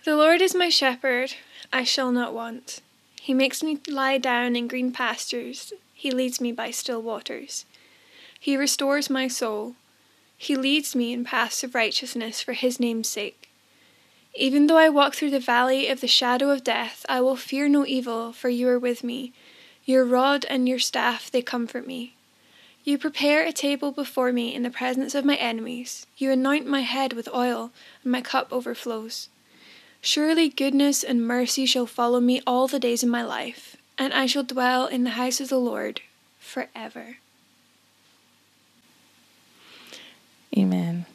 The 0.06 0.16
Lord 0.16 0.42
is 0.42 0.56
my 0.56 0.70
shepherd, 0.70 1.34
I 1.74 1.84
shall 1.84 2.12
not 2.12 2.34
want. 2.34 2.82
He 3.22 3.34
makes 3.34 3.62
me 3.62 3.80
lie 3.90 4.18
down 4.18 4.56
in 4.56 4.68
green 4.70 4.94
pastures, 4.94 5.74
He 5.94 6.12
leads 6.12 6.40
me 6.40 6.52
by 6.52 6.72
still 6.72 7.02
waters. 7.02 7.66
He 8.40 8.56
restores 8.56 9.10
my 9.10 9.28
soul. 9.28 9.76
He 10.38 10.56
leads 10.56 10.96
me 10.96 11.12
in 11.12 11.26
paths 11.26 11.64
of 11.64 11.76
righteousness 11.76 12.42
for 12.42 12.54
His 12.54 12.80
name's 12.80 13.10
sake. 13.10 13.50
Even 14.34 14.68
though 14.68 14.78
I 14.78 14.88
walk 14.88 15.16
through 15.16 15.32
the 15.32 15.40
valley 15.40 15.88
of 15.88 16.00
the 16.00 16.08
shadow 16.08 16.52
of 16.52 16.64
death, 16.64 17.06
I 17.10 17.22
will 17.22 17.36
fear 17.36 17.68
no 17.68 17.86
evil, 17.86 18.32
for 18.32 18.50
you 18.50 18.70
are 18.70 18.80
with 18.80 19.04
me. 19.04 19.34
Your 19.88 20.04
rod 20.04 20.46
and 20.50 20.68
your 20.68 20.80
staff, 20.80 21.32
they 21.32 21.42
comfort 21.42 21.88
me. 21.88 22.14
You 22.84 22.98
prepare 22.98 23.46
a 23.46 23.54
table 23.54 23.94
before 23.94 24.34
me 24.34 24.54
in 24.54 24.64
the 24.64 24.70
presence 24.70 25.16
of 25.16 25.24
my 25.24 25.36
enemies. 25.36 26.06
You 26.18 26.30
anoint 26.30 26.68
my 26.68 26.82
head 26.82 27.14
with 27.14 27.34
oil, 27.34 27.72
and 28.04 28.12
my 28.12 28.20
cup 28.20 28.52
overflows. 28.52 29.30
Surely 30.02 30.50
goodness 30.50 31.06
and 31.06 31.26
mercy 31.26 31.66
shall 31.66 31.86
follow 31.86 32.20
me 32.20 32.42
all 32.46 32.68
the 32.68 32.80
days 32.80 33.02
of 33.02 33.08
my 33.08 33.24
life, 33.24 33.78
and 33.98 34.14
I 34.14 34.26
shall 34.26 34.44
dwell 34.44 34.88
in 34.88 35.06
the 35.06 35.12
house 35.12 35.40
of 35.40 35.48
the 35.48 35.58
Lord 35.58 36.02
forever. 36.38 37.20
Amen. 40.58 41.06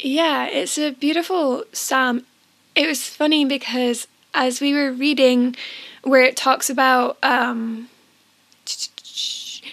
Yeah, 0.00 0.46
it's 0.46 0.76
a 0.76 0.90
beautiful 0.90 1.64
psalm 1.72 2.26
it 2.74 2.86
was 2.86 3.06
funny 3.06 3.44
because 3.44 4.06
as 4.34 4.60
we 4.60 4.72
were 4.72 4.92
reading 4.92 5.56
where 6.02 6.22
it 6.22 6.36
talks 6.36 6.68
about 6.68 7.18
um, 7.22 7.88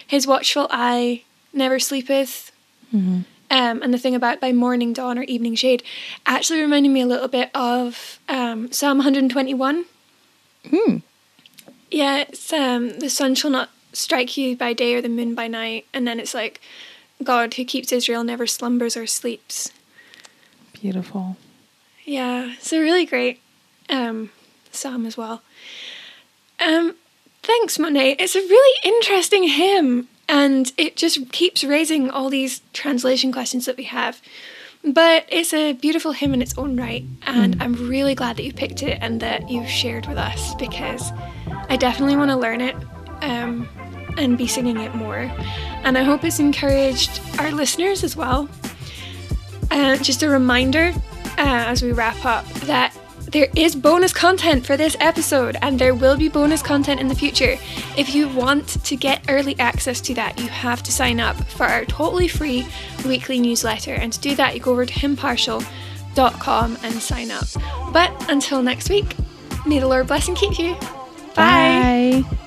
his 0.06 0.26
watchful 0.26 0.68
eye 0.70 1.22
never 1.52 1.78
sleepeth. 1.78 2.52
Mm-hmm. 2.94 3.20
um, 3.52 3.82
and 3.82 3.94
the 3.94 3.98
thing 3.98 4.16
about 4.16 4.40
by 4.40 4.50
morning 4.50 4.92
dawn 4.92 5.16
or 5.16 5.22
evening 5.22 5.54
shade 5.54 5.84
actually 6.26 6.60
reminded 6.60 6.88
me 6.88 7.02
a 7.02 7.06
little 7.06 7.28
bit 7.28 7.48
of 7.54 8.18
um, 8.28 8.72
psalm 8.72 8.98
121 8.98 9.84
hmm. 10.68 10.96
yeah 11.88 12.16
it's 12.16 12.52
um, 12.52 12.98
the 12.98 13.08
sun 13.08 13.36
shall 13.36 13.52
not 13.52 13.70
strike 13.92 14.36
you 14.36 14.56
by 14.56 14.72
day 14.72 14.94
or 14.94 15.00
the 15.00 15.08
moon 15.08 15.34
by 15.34 15.48
night. 15.48 15.86
And 15.92 16.06
then 16.06 16.20
it's 16.20 16.34
like 16.34 16.60
god 17.22 17.54
who 17.54 17.64
keeps 17.64 17.92
israel 17.92 18.24
never 18.24 18.46
slumbers 18.46 18.96
or 18.96 19.06
sleeps. 19.06 19.72
Beautiful. 20.72 21.36
Yeah, 22.04 22.54
a 22.72 22.78
really 22.78 23.04
great. 23.04 23.40
Um, 23.88 24.30
psalm 24.70 25.06
as 25.06 25.16
well. 25.16 25.42
Um, 26.64 26.94
thanks, 27.42 27.78
Monet. 27.78 28.16
It's 28.18 28.36
a 28.36 28.40
really 28.40 28.78
interesting 28.84 29.44
hymn, 29.44 30.08
and 30.28 30.72
it 30.76 30.96
just 30.96 31.32
keeps 31.32 31.64
raising 31.64 32.10
all 32.10 32.30
these 32.30 32.60
translation 32.72 33.32
questions 33.32 33.66
that 33.66 33.76
we 33.76 33.84
have. 33.84 34.20
But 34.82 35.26
it's 35.28 35.52
a 35.52 35.74
beautiful 35.74 36.12
hymn 36.12 36.32
in 36.32 36.40
its 36.40 36.56
own 36.56 36.76
right, 36.76 37.04
and 37.22 37.56
mm. 37.56 37.62
I'm 37.62 37.88
really 37.88 38.14
glad 38.14 38.36
that 38.36 38.44
you 38.44 38.52
picked 38.52 38.82
it 38.82 38.98
and 39.02 39.20
that 39.20 39.50
you've 39.50 39.68
shared 39.68 40.06
with 40.06 40.16
us 40.16 40.54
because 40.54 41.12
I 41.68 41.76
definitely 41.76 42.16
want 42.16 42.30
to 42.30 42.36
learn 42.36 42.60
it. 42.60 42.76
Um, 43.20 43.68
and 44.16 44.36
be 44.36 44.46
singing 44.46 44.78
it 44.78 44.94
more. 44.94 45.30
And 45.84 45.96
I 45.96 46.02
hope 46.02 46.24
it's 46.24 46.38
encouraged 46.38 47.20
our 47.38 47.50
listeners 47.50 48.04
as 48.04 48.16
well. 48.16 48.48
Uh, 49.70 49.96
just 49.96 50.22
a 50.22 50.28
reminder 50.28 50.92
uh, 51.38 51.64
as 51.68 51.82
we 51.82 51.92
wrap 51.92 52.24
up 52.24 52.44
that 52.66 52.94
there 53.30 53.48
is 53.56 53.76
bonus 53.76 54.12
content 54.12 54.66
for 54.66 54.76
this 54.76 54.96
episode, 55.00 55.56
and 55.62 55.78
there 55.78 55.94
will 55.94 56.16
be 56.16 56.28
bonus 56.28 56.62
content 56.62 57.00
in 57.00 57.08
the 57.08 57.14
future. 57.14 57.56
If 57.96 58.14
you 58.14 58.28
want 58.28 58.82
to 58.84 58.96
get 58.96 59.24
early 59.28 59.58
access 59.58 60.00
to 60.02 60.14
that, 60.14 60.38
you 60.38 60.48
have 60.48 60.82
to 60.82 60.92
sign 60.92 61.20
up 61.20 61.36
for 61.50 61.64
our 61.64 61.84
totally 61.84 62.28
free 62.28 62.66
weekly 63.06 63.38
newsletter. 63.38 63.94
And 63.94 64.12
to 64.12 64.20
do 64.20 64.34
that, 64.36 64.54
you 64.54 64.60
go 64.60 64.72
over 64.72 64.86
to 64.86 64.92
himpartial.com 64.92 66.78
and 66.82 66.94
sign 66.94 67.30
up. 67.30 67.46
But 67.92 68.12
until 68.28 68.62
next 68.62 68.90
week, 68.90 69.14
may 69.66 69.78
the 69.78 69.88
Lord 69.88 70.06
bless 70.06 70.28
and 70.28 70.36
keep 70.36 70.58
you. 70.58 70.74
Bye. 71.34 72.24
Bye. 72.24 72.46